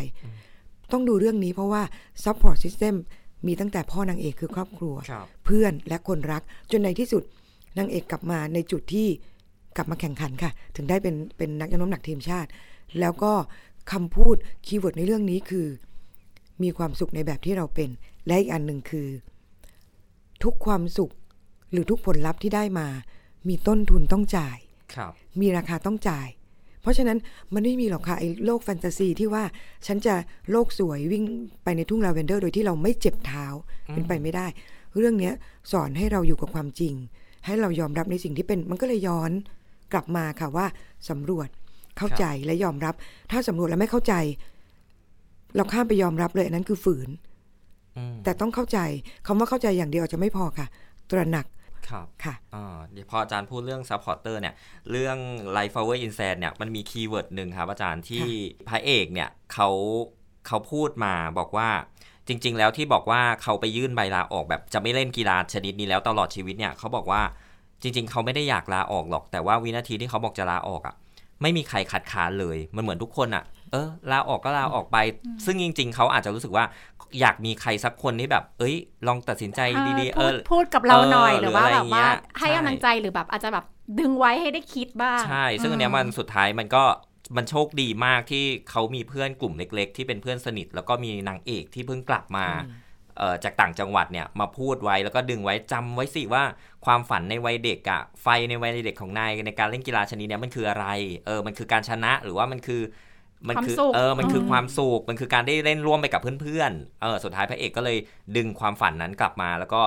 [0.92, 1.84] ต้องดูเรื่องนี้เพราะว่า
[2.24, 2.96] support system
[3.48, 7.24] มีตั้งแต่พ่อนางเอกคือครอบครัวครับเพื่อนและคนรัก จนในที่สุด
[7.78, 9.08] นางเอกกลับมาในจุดที่
[9.78, 12.50] กลับมาแข่งขันค่ะ ถึงได้เป็นเป็นนักยกน้ำหนักทีมชาติ
[13.00, 13.34] แล้วก็
[13.92, 15.68] คำพูด keyword ในเรื่องนี้คือ
[16.64, 17.90] มีความสุขในแบบที่เราเป็น
[18.28, 19.08] และอีกอันหนึ่งคือ
[20.44, 21.12] ทุกความสุข
[21.72, 22.88] หรือทุกผลลัพธ์ที่ได้มา
[23.48, 24.67] มีต้นทุนต้องจ่ายครับ
[25.42, 26.28] มีราคาต้องจ่าย
[26.82, 27.18] เพราะฉะนั้น
[27.54, 29.44] มันไม่มีหรอกค่ะไอ้โลกแฟนตาซีที่ว่า
[29.88, 30.16] ฉันจะ
[30.52, 31.24] โลกสวยวิ่ง
[31.64, 33.46] ไปในทุ่งลาเวนเดอร์ โดยที่เราไม่เจ็บเท้า
[33.94, 34.48] เป็นไปไม่ได้
[34.98, 35.34] เรื่องเนี้ย
[35.72, 36.94] สอนให้เราอยู่กับความจริง
[37.46, 39.32] ให้เรายอมรับในสิ่งที่เป็นมันก็เลยย้อน
[39.94, 40.66] กลับมาค่ะว่า
[41.10, 41.48] สำรวจ
[41.98, 42.96] เข้าใจและยอมรับ
[43.32, 44.14] ถ้าสำรวจแล้วไม่เข้าใจ
[45.56, 47.10] เราข้ามไปยอมรับเลยอันนั้นคือฝืน
[47.98, 48.80] อืมแต่ต้องเข้าใจ
[49.28, 50.68] คำว่าเข้าใจอย่างเดียวอาจจะไม่พอค่ะ
[51.12, 51.46] ตระหนัก
[51.90, 54.54] ครับค่ะอ่าเดี๋ยวพออาจารย์พูดเรื่อง supporter เนี่ย
[54.92, 55.18] เรื่อง
[55.56, 58.26] Like Flowers in Sand เนี่ย มันมี keyword หนึ่งครับอาจารย์ที่
[58.70, 59.70] พระเอกเนี่ยเขา
[60.48, 61.70] เขาพูดมาบอกว่า
[62.28, 67.22] จริง ๆ แล้วที่บอกว่าเขาไปยื่นใบลาออกแบบจะไม่เล่นกีฬาชนิดนี้แล้วตลอดชีวิตเนี่ยเขาบอกว่า
[67.82, 70.96] จริง ๆ เขาไม่ได้อยากลาออกหรอก แต่ว่าวินาทีที่เขาบอกจะลาออกอะ
[71.42, 74.98] ไม่มีใครขัดขานเลย มันเหมือนทุกคนอะ เออลาออกก็ลาออกไป
[75.46, 76.66] ซึ่งจริง ๆเขาอาจจะรู้สึกว่า
[77.20, 78.76] อยากมีใครสักคนที่แบบ เอ้ย
[79.08, 79.60] ลองตัดสินใจ
[80.00, 83.66] ดีๆ เอพูดอพูดกับเราหน่อยเออหรือว่าหรืออะไรแบบว่าเงี้ยให้ใช่กำลังใจหรือแบบอาจจะแบบ
[84.00, 86.84] ดึงไว้ให้ได้คิดบ้าง ใช่ ซึ่งอันเนี้ยมันสุดท้ายมันก็
[87.38, 92.46] มันโชคดีมากที่เขามีเพื่อนกลุ่มเล็ก ๆ ที่เป็นเพื่อนสนิท แล้วก็มีนางเอกที่เพิ่งกลับมา
[93.18, 96.44] เอ่อจากต่างจังหวัดเนี่ยมาพูดไว้แล้วก็ดึงไว้จำไว้สิว่า
[96.86, 100.86] ความฝันในวัยเด็กอะไฟในวัยเด็กของนายในการเล่นกีฬาชนิดเนี้ยมันคืออะไร
[101.26, 102.82] เออมันคือการชนะหรือว่ามันคือ
[103.50, 107.98] มันคือความสุขเออ มันคืออมความสุข มันคือการได้เล่นร่วมไปกับเพื่อนๆ เออ สุดท้ายพระเอกก็เลย
[108.36, 109.82] ดึงความฝันนั้นกลับมา แล้วก็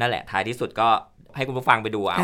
[0.00, 0.90] นั่นแหละ ท้ายที่สุดก็
[1.36, 2.18] ให้คุณผู้ฟังไปดูเอา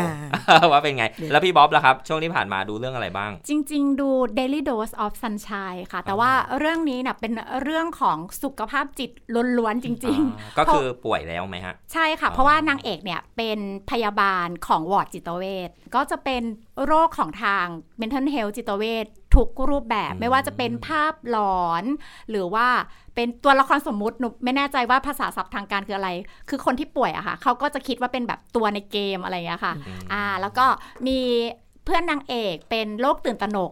[0.71, 9.11] ว่าเป็นไง แล้วพี่บ๊อบล่ะครับ ช่วงที่ผ่านมาดูเรื่องอะไรบ้าง จริง ๆ ดู Daily Dose of Sunshine ค่ะ แต่ว่าเรื่องนี้เนี่ยเป็นเรื่องของสุขภาพจิต
[9.57, 13.59] ล้วนๆจริงอ่าก็คือป่วยแล้วไหมฮะๆใช่ค่ะอ๋อเพราะว่านางเอกเนี่ยเป็น
[13.91, 16.43] พยาบาลของวอร์ดจิตเวชก็จะเป็น
[16.85, 17.65] โรคของทาง
[18.01, 21.83] mental health จิตเวช ทุกรูปแบบไม่ว่าจะเป็นภาพหลอน
[22.29, 22.67] หรือว่า
[23.15, 26.09] เป็นตัวละครสมมุติหนูไม่แน่ใจว่าภาษาศัพท์ทางการคืออะไร
[26.49, 29.73] คือคนที่ป่วยอะค่ะเขาก็จะคิดว่าเป็นแบบตัวในเกมอะไรอย่างเงี้ยค่ะ
[30.11, 30.65] อ่าแล้วก็
[31.07, 31.19] มี
[31.85, 33.71] เพื่อนนางเอกเป็นโรคตื่นตระหนก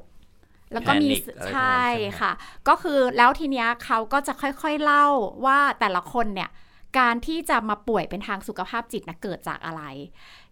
[0.74, 2.32] แล้วก็มี Panic อะไรพวกนั้นใช่ใช่ไหมค่ะ
[2.68, 5.08] ก็คือแล้วทีเนี้ยเขาก็จะค่อยๆเล่า
[5.46, 6.50] ว่าแต่ละคนเนี่ย
[7.00, 9.84] การที่จะมาป่วยเป็นทางสุขภาพจิตนะเกิดจากอะไร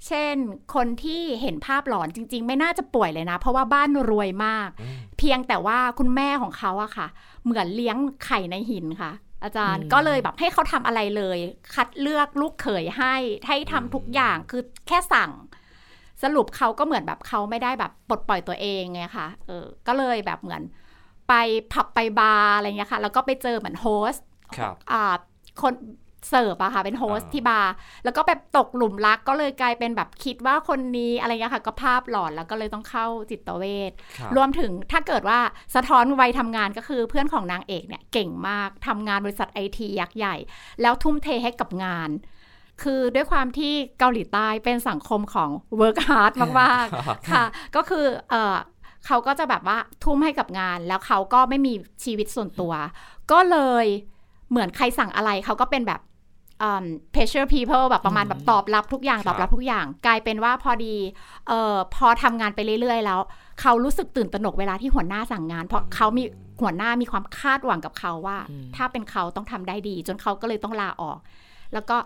[0.08, 0.36] เช่น
[0.76, 4.70] คนที่เห็นภาพหลอนจริง ๆ ไม่น่าจะป่วยเลยนะ เพราะว่าบ้านรวยมาก
[5.18, 7.08] เพียงแต่ว่าคุณแม่ของเขาอะค่ะ
[7.44, 9.12] เหมือนเลี้ยงไข่ในหินค่ะ
[9.44, 11.38] อาจารย์อืมก็เลยแบบให้เขาทำอะไรเลย
[11.74, 13.16] คัดเลือกลูกเขยให้
[13.48, 15.32] ให้ทำทุกอย่างคือแค่สั่ง
[16.24, 20.62] สรุปเขาก็เหมือนแบบเขาไม่ได้แบบปลดปล่อยตัวเองไงค่ะเออ ก็เลยแบบเหมือน
[21.30, 21.34] ไป
[21.74, 24.26] ผับไปบาร์อะไรเงี้ยค่ะ แล้วก็ไปเจอเหมือน host
[24.58, 25.16] ครับอ่า
[25.62, 25.74] คน
[26.30, 35.40] เสิร์ฟอะค่ะเป็น host อ่าที่บาร์แล้วก็แบบตกหลุมรักก็เลยกลายเป็นแบบคิดว่าคนนี้อะไรเงี้ยค่ะ ก็ภาพหลอนแล้วก็เลยต้องเข้าจิตเวชครับรวมถึงถ้าเกิดว่า
[35.76, 40.36] สะท้อนวัยทำงานก็คือเพื่อนของนางเอกเนี่ยเก่งมากทำงานบริษัทไอทียักษ์ใหญ่
[40.82, 42.10] แล้วทุ่มเทให้กับงาน
[42.84, 48.56] คือด้วยความที่เกาหลีใต้เป็นสังคมของ work hard มากๆค่ะ ก็คือเออ
[49.06, 52.74] เขาก็จะแบบว่าทุ่มให้กับงาน แล้วเขาก็ไม่มีชีวิตส่วนตัว
[53.32, 53.86] ก็เลย
[54.50, 56.02] เหมือนใครสั่งอะไรเขาก็เป็นแบบ
[56.64, 60.96] อืม pressure people แบบประมาณแบบตอบรับทุกอย่างครับตอบรับทุกอย่าง กลายเป็นว่าพอดี
[61.48, 63.20] เอ่อพอทำงานไปเรื่อยๆ แล้ว
[63.62, 66.24] เขารู้สึกตื่นตระหนกเวลาที่หัวหน้าสั่งงาน เพราะเขามี
[66.62, 68.38] หัวหน้ามีความคาดหวังกับเขาว่า
[68.76, 71.18] ถ้าเป็นเขาต้องทำได้ดี จนเขาก็เลยต้องลาออก
[71.74, 71.98] แล้วก็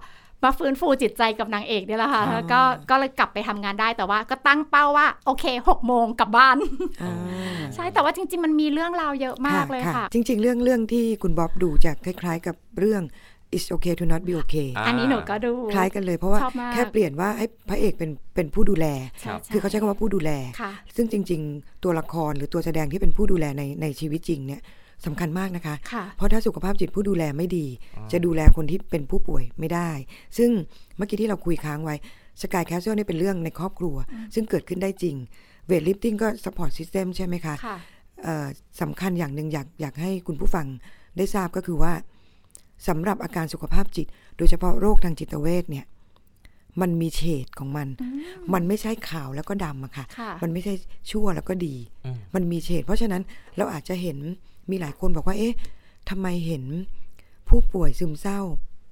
[0.43, 6.57] มาฟื้นฟูจิตใจกับนางเอกเนี่ยแหละค่ะแล้วก็ก็เลยกลับไปทำงานได้แต่ว่าก็ตั้งเป้าว่า โอเคหกโมงกลับบ้าน
[7.03, 7.13] อ่า
[7.75, 13.01] ใช่แต่ว่าจริง ๆ มันมีเรื่องราวเยอะมากเลยค่ะ จริง ๆ เรื่องเรื่องที่คุณบ๊อบดูจะคล้าย ๆ กับเรื่อง
[13.55, 18.85] it's okay to not be okay อ่าอันนี้หนูก็ดูคล้ายกันเลยเพราะว่าชอบมากแค่เปลี่ยนว่าให้พระเอกเป็นเป็นผู้ดูแล
[19.19, 24.61] ใช่ครับใช่คือเขาใช้คำว่าผู้ดูแลค่ะซึ่งจริง ๆ ตัวละครหรือตัวแสดงที่เป็นผู้ดูแลในในชีวิตจริงเนี่ย
[25.05, 27.65] สำคัญมากนะคะค่ะเพราะถ้าสุขภาพจิตผู้ดูแลไม่ดี
[28.11, 29.89] จะดูแลคนที่เป็นผู้ป่วยไม่ได้
[30.37, 30.49] ซึ่ง
[30.97, 31.95] เมื่อกี้ที่เราคุยค้างไว้
[32.41, 33.95] Sky Castle เนี่ยเป็นเรื่องในครอบครัว
[34.33, 35.15] ซึ่งเกิดขึ้นได้จริง
[35.67, 37.77] Weightlifting ก็ support system ใช่ไหมคะค่ะ
[38.23, 38.47] เอ่อ
[38.81, 40.65] สำคัญอย่างหนึ่งอยากอยากให้คุณผู้ฟัง
[41.17, 41.93] ได้ทราบก็คือว่า
[42.87, 45.85] สำหรับอาการสุขภาพจิต โดยเฉพาะโรคทางจิตเวชเนี่ย
[46.81, 47.87] มันมีเฉดของมัน
[48.53, 50.73] มันไม่ใช่ขาวแล้วก็ดำอะค่ะค่ะมันไม่ใช่
[51.11, 53.21] ชั่วแล้วก็ดีอืมมันมีเฉด เพราะฉะนั้น
[53.57, 54.17] เราอาจจะเห็น
[54.71, 55.55] มีหลายคนบอกว่า เอ๊ะ
[56.09, 56.63] ทำไมเห็น
[57.47, 58.39] ผู้ป่วยซึมเศร้า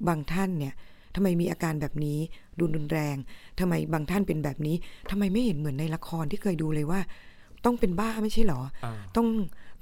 [0.08, 0.74] บางท่านเนี่ย
[1.16, 2.18] ทำไมมีอาการแบบนี้
[2.60, 3.16] ดูรุนแรง
[3.60, 4.76] ทำไมบางท่านเป็นแบบนี้
[5.10, 7.00] ทำไมไม่เห็นเหมือนในละครที่เคยดูเลยว่า
[7.66, 9.28] ต้องเป็นบ้าไม่ใช่เหรออ่าต้อง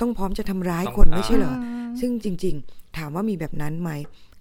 [0.01, 3.91] ต้องพร้อมจะทำร้ายต้องคนไม่ใช่เหรออืมซึ่งจริง ๆ ถามว่ามีแบบนั้นไหม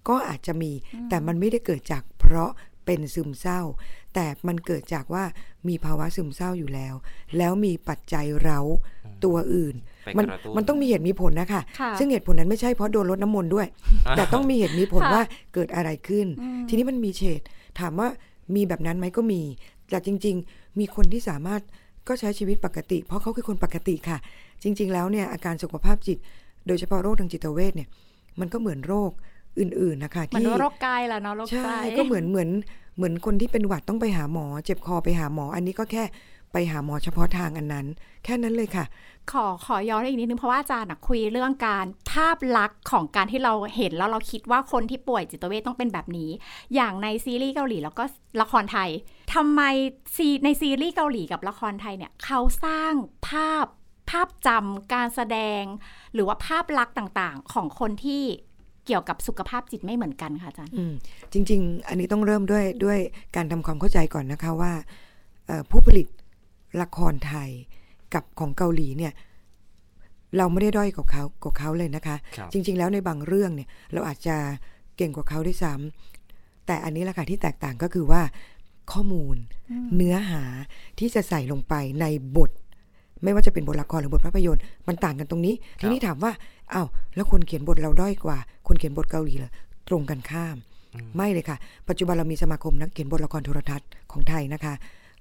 [0.09, 0.73] ก็อาจจะมี
[1.09, 2.51] แต่มันไม่ได้เกิดจากเพราะ
[2.85, 3.61] เป็นซึมเศร้า
[4.14, 5.25] แต่แต่มันเกิดจากว่า
[5.68, 6.94] มีภาวะซึมเศร้าอยู่แล้ว
[7.38, 8.61] แล้วมีปัจจัยเร้า
[9.25, 13.66] ตัวอื่นไปมันกระตุ้นมันต้องมีเหตุมีผลนะคะค่ะซึ่งเหตุผลนั้นไม่ใช่เพราะโดนลดน้ำมนต์ด้วย
[14.16, 15.23] แต่ต้องมีเหตุมีผลค่ะว่า
[15.55, 17.40] เกิดอะไรขึ้นอืมทีนี้มันมีเฉด
[17.81, 18.09] ถามว่า
[18.55, 19.42] มีแบบนั้นไหมก็มี
[19.90, 21.62] แต่จริง ๆ มีคนที่สามารถ
[22.09, 24.18] ก็ใช้ชีวิตปกติ เพราะเขาคือคนปกติค่ะ
[24.62, 26.18] จริง ๆ แล้วเนี่ยอาการสุขภาพจิต
[26.66, 27.88] โดยเฉพาะโรคทางจิตเวชเนี่ย
[28.40, 29.11] มันก็เหมือนโรค
[29.61, 32.49] อื่น ๆ นะคะเหมือนที่โรคกายแหละเนาะโรคใช่ใจก็เหมือนเหมือน
[32.97, 36.05] เหมือนคนที่เป็นหวัดต้องไปหาหมอ เจ็บคอไปหาหมอ อันนี้ก็แค่
[36.53, 37.87] ไปหาหมอเฉพาะทางอันนั้น
[38.25, 38.85] แค่นั้นเลยค่ะ
[39.33, 46.31] ขอขอย้อนอีกนิดนึงเพราะว่าอาจารย์อะคุยเรื่องการภาพลักษณ์ของการที่เราเห็นแล้วเราคิดว่าคนที่ป่วยจิตเวทต้องเป็นแบบนี้
[46.75, 48.05] อย่างในซีรีส์เกาหลีแล้วก็
[48.40, 48.90] ละครไทย
[49.35, 49.62] ทำไม
[50.16, 52.92] ซีในซีรีส์เกาหลีกับละครไทยเนี่ยเขาสร้าง
[53.29, 53.66] ภาพ
[54.11, 55.62] ภาพจำการแสดง
[56.14, 58.23] หรือว่าภาพลักษณ์ต่างๆ ของคนที่
[58.87, 60.92] เกี่ยวกับสุขภาพจิตไม่เหมือนกันค่ะอาจารย์อืม
[61.33, 62.99] จริง ๆ อันนี้ต้องเริ่มด้วยด้วย
[63.37, 64.73] การทำความเข้าใจก่อนนะคะว่า
[65.47, 66.07] เอ่อผู้ผลิต
[66.83, 67.51] ละครไทย
[68.14, 69.12] กับของเกาหลีเนี่ย
[70.37, 74.37] เราไม่ได้ด้อยกว่าเขากว่าเขาเลยนะคะครับจริง ๆ แล้วในบางเรื่องเนี่ยเราอาจจะ
[74.97, 78.23] เก่งกว่าเขาด้วยซ้ำแต่อันนี้แหละค่ะที่แตกต่างก็คือว่า
[78.92, 79.37] ข้อมูล
[79.97, 80.42] เนื้อหา
[80.99, 82.51] ที่จะใส่ลงไปในบท
[83.22, 86.33] ไม่ว่าจะเป็นบทละครหรือบทภาพยนตร์มันต่างกันตรงนี้ ทีนี้ถามว่า
[86.74, 89.52] อ้าวแล้วคนเขียนบทเราด้อยกว่า คนเขียนบทเกาหลีเหรอ
[89.88, 90.57] ตรงกันข้าม
[91.16, 91.57] ไม่เลยค่ะ
[91.88, 94.74] ปัจจุบันเรามีสมาคมนักเขียนบทละครโทรทัศน์ของไทยนะคะ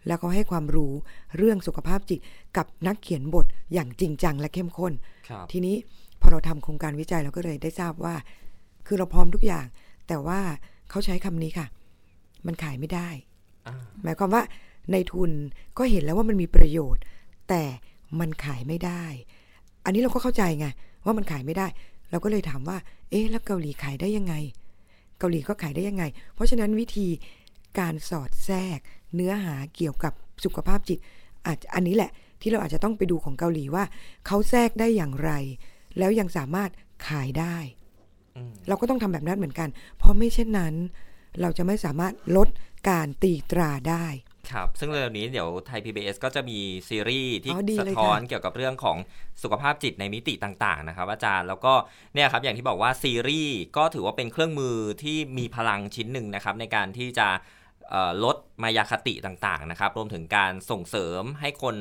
[0.07, 0.91] แล้วเขาให้ความรู้
[1.37, 2.19] เรื่องสุขภาพจิต
[2.57, 4.93] กับนักเขียนบทอย่างจริงจังและเข้มข้น
[5.29, 5.75] ครับทีนี้
[6.21, 8.15] พอเราทำโครงการวิจัยเราก็เลยได้ทราบว่า
[8.87, 9.65] คือเราพร้อมทุกอย่าง
[10.07, 10.39] แต่ว่า
[10.89, 11.67] เขาใช้คำนี้ค่ะ
[12.45, 13.09] มันขายไม่ได้
[13.67, 14.43] อ่าหมายความว่า
[14.91, 15.31] ในทุน
[15.77, 17.01] ก็เห็นแล้วว่ามันมีประโยชน์
[17.49, 17.63] แต่
[18.19, 19.03] มันขายไม่ได้
[19.85, 20.67] อันนี้เราก็เข้าใจไง
[21.05, 21.67] ว่ามันขายไม่ได้
[22.11, 22.77] เราก็เลยถามว่า
[23.09, 24.33] เอ๊ะแล้วเกาหลีขายได้ยังไง
[25.19, 27.07] เกาหลีก็ขายได้ยังไง เพราะฉะนั้นวิธี
[27.79, 28.79] การสอดแทรก
[29.15, 30.99] เนื้อหาเกี่ยวกับสุขภาพจิต
[31.45, 33.83] อาจอันนี้แหละที่เราอาจจะต้องไปดูของเกาหลีว่า
[34.25, 35.31] เขาแทรกได้อย่างไร
[35.97, 36.69] แล้วยังสามารถ
[37.07, 37.57] ขายได้
[38.35, 40.73] อืมเราก็ต้องทำแบบนั้นเหมือนกัน เพราะไม่เช่นนั้น
[41.41, 42.47] เราจะไม่สามารถลด
[42.89, 44.05] การตีตราได้
[44.51, 48.97] ครับ ซึ่งเร็วๆนี้เดี๋ยวไทย PBS ก็จะมีซีรีส์ที่อ๋อดีเลยสะท้อนค่ะเกี่ยวกับเรื่องของ
[49.43, 51.73] สุขภาพจิตในมิติต่างๆนะครับ อาจารย์แล้วก็
[52.13, 57.27] เนี่ยครับอย่างที่บอกว่าซีรีส์ก็ถือว่าเป็นเครื่องมือที่มีพลังชิ้นหนึ่งนะครับในการที่จะ
[57.89, 61.75] เอ่อลดมายาคติต่างๆนะครับ รวมถึงการส่งเสริมให้คน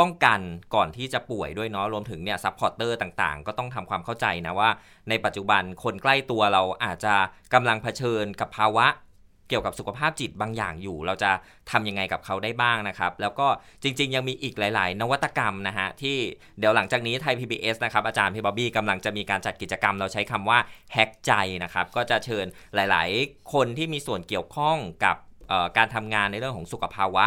[0.00, 0.40] ป้องกัน
[0.74, 4.70] ก่อนที่จะป่วยด้วยเนาะรวมถึงเนี่ย supporter ต่างๆ ก็ต้องทำความเข้าใจนะว่า
[5.08, 7.14] ในปัจจุบันคนใกล้ตัวเราอาจจะ
[7.54, 8.86] กำลังเผชิญกับภาวะ
[9.48, 11.30] เกี่ยวกับสุขภาพจิตบางอย่างอยู่ เราจะ
[11.70, 13.48] ทำยังไงกับเขาได้บ้างนะครับ แล้วก็
[13.82, 16.16] จริง ๆ ยังมีอีกหลาย ๆ นวัตกรรมนะฮะที่
[16.58, 20.58] เดี๋ยวหลังจากนี้ไทย PBS นะครับอาจารย์พี่บ๊อบบี้กำลังจะมีการจัดกิจกรรม เราใช้คำว่า
[20.92, 21.32] แฮกใจ
[21.64, 25.16] นะครับก็จะเชิญหลาย ๆ คนที่มีส่วนเกี่ยวข้องกับ
[25.76, 27.26] การทำงานในเรื่องของสุขภาวะ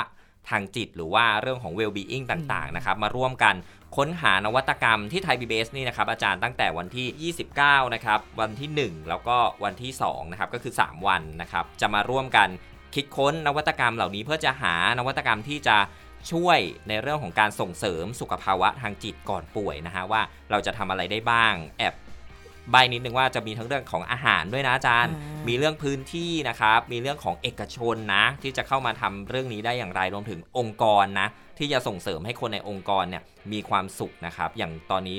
[0.50, 3.56] ทางจิตหรือว่าเรื่องของ well-being ต่าง ๆ นะครับ มาร่วมกัน
[3.98, 12.50] ค้นหานวัตกรรมที่ไทย PBS นี่นะครับอาจารย์ตั้งแต่วันที่ 29 นะครับ วันที่ 1 แล้วก็วันที่2นะครับก็คือ 3 วันนะครับ จะมาร่วมกัน
[12.96, 15.78] คิดค้นนวัตกรรมเหล่านี้เพื่อจะหานวัตกรรมที่จะ
[16.32, 21.94] ช่วยในเรื่องของการส่งเสริมสุขภาวะทางจิตก่อนป่วยนะฮะว่าเราจะทำอะไรได้บ้างแอบ
[22.72, 31.28] ใบนิดนึงว่าจะมีทั้งเรื่องของอาหารด้วยนะอาจารย์อ่ามีมีเรื่องพื้นที่นะครับ มีเรื่องของเอกชนนะ ที่จะเข้ามาทำเรื่องนี้ได้อย่างไรรวมถึงองค์กรนะ
[31.60, 35.18] ที่จะส่งเสริมให้คนในองค์กรเนี่ยมีความสุขนะครับ อย่างตอนนี้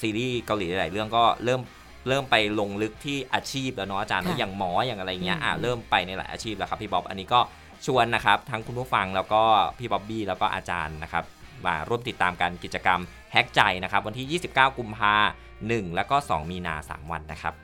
[0.00, 1.60] ซีรีส์เกาหลีหลายๆเรื่องก็เริ่ม
[2.08, 7.40] เริ่มไปลงลึกที่อาชีพแล้วเนาะอาจารย์ค่ะอย่างหมออย่างอะไรเงี้ยอืมอ่าเริ่มไปในหลายอาชีพแล้วครับพี่บ๊อบอันนี้ก็
[7.86, 9.42] ชวนนะครับทั้งคุณผู้ฟังแล้วก็
[9.78, 11.24] พี่บ๊อบบี้แล้วก็อาจารย์นะครับ
[11.66, 13.00] มาร่วมติดตามกันกิจกรรม
[13.32, 15.14] แฮกใจนะครับวันที่ 29 กุมภา
[15.68, 17.54] หนึ่งแล้วก็ 2 มีนา 3 วันนะครับ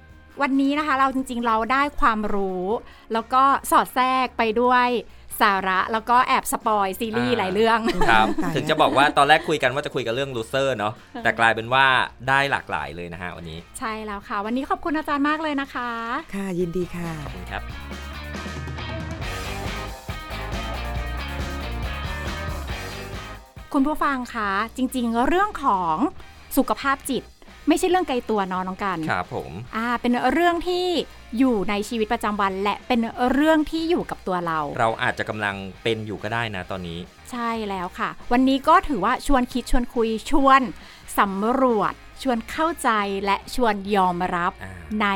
[0.43, 2.65] วันนี้นะคะเราจริงๆเราได้ความรู้
[3.13, 4.89] แล้วก็สอดแทรกไปด้วย
[5.41, 7.79] สาระ แล้วก็แอบสปอยซีรีส์อ่าหลายเรื่อง
[8.11, 10.93] ครับตายแล้วถึงจะบอกว่าตอนแรกคุยกันว่าจะคุยกันเรื่องลูเซอร์เนาะ
[11.25, 11.87] แต่กลายเป็นว่า
[12.29, 15.91] ได้หลากหลายเลยนะฮะวันนี้ ใช่แล้วค่ะ วันนี้ขอบคุณอาจารย์มากเลยนะคะ
[16.35, 17.63] ค่ะยินดีค่ะ ขอบคุณครับ
[23.73, 25.97] คุณผู้ฟังคะจริงๆ เรื่องของ
[26.57, 27.23] สุขภาพจิต
[27.69, 30.87] ไม่ใช่เรื่องไกลตัวเนอะน้องกันครับผมอ่าเป็นเรื่องที่
[31.39, 33.01] อยู่ในชีวิตประจำวัน และเป็น
[33.33, 36.99] เรื่องที่อยู่กับตัวเรา เราอาจจะกำลังเป็นอยู่ก็ได้นะตอนนี้
[37.31, 40.61] ใช่แล้วค่ะ วันนี้ก็ถือว่าชวนคิดชวนคุยชวน
[41.19, 42.91] สำรวจ ชวนเข้าใจ
[43.25, 45.09] และชวนยอมรับอ่าใน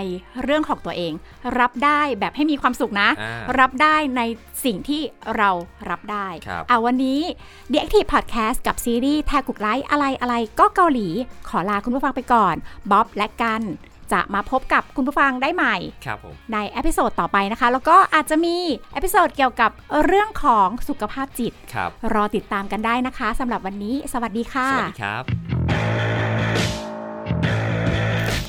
[0.43, 1.13] เรื่องของตัวเอง
[1.59, 4.23] รับได้แบบให้มีความสุขนะอ่ารับได้ใน
[4.65, 5.03] สิ่งที่
[5.37, 5.51] เรา
[5.91, 7.21] รับได้ครับอ่าวันนี้
[7.73, 11.09] The Active Podcast กับซีรีส์แทกุกไลท์อะไรอะไรก็เกาหลี
[11.49, 12.55] ขอลาคุณผู้ฟังไปก่อน
[12.91, 13.63] บ๊อบและกัน
[14.13, 18.57] จะมาพบกับคุณผู้ฟังได้ใหม่ครับผมใน episode ต่อไปนะคะ แล้วก็อาจจะมี
[18.93, 19.71] episode เกี่ยวกับ
[20.05, 26.34] เรื่องของสุขภาพจิตครับรอติดตามกันได้นะคะสำหรับวันนี้ สวัสดีค่ะ สวัสดีครับ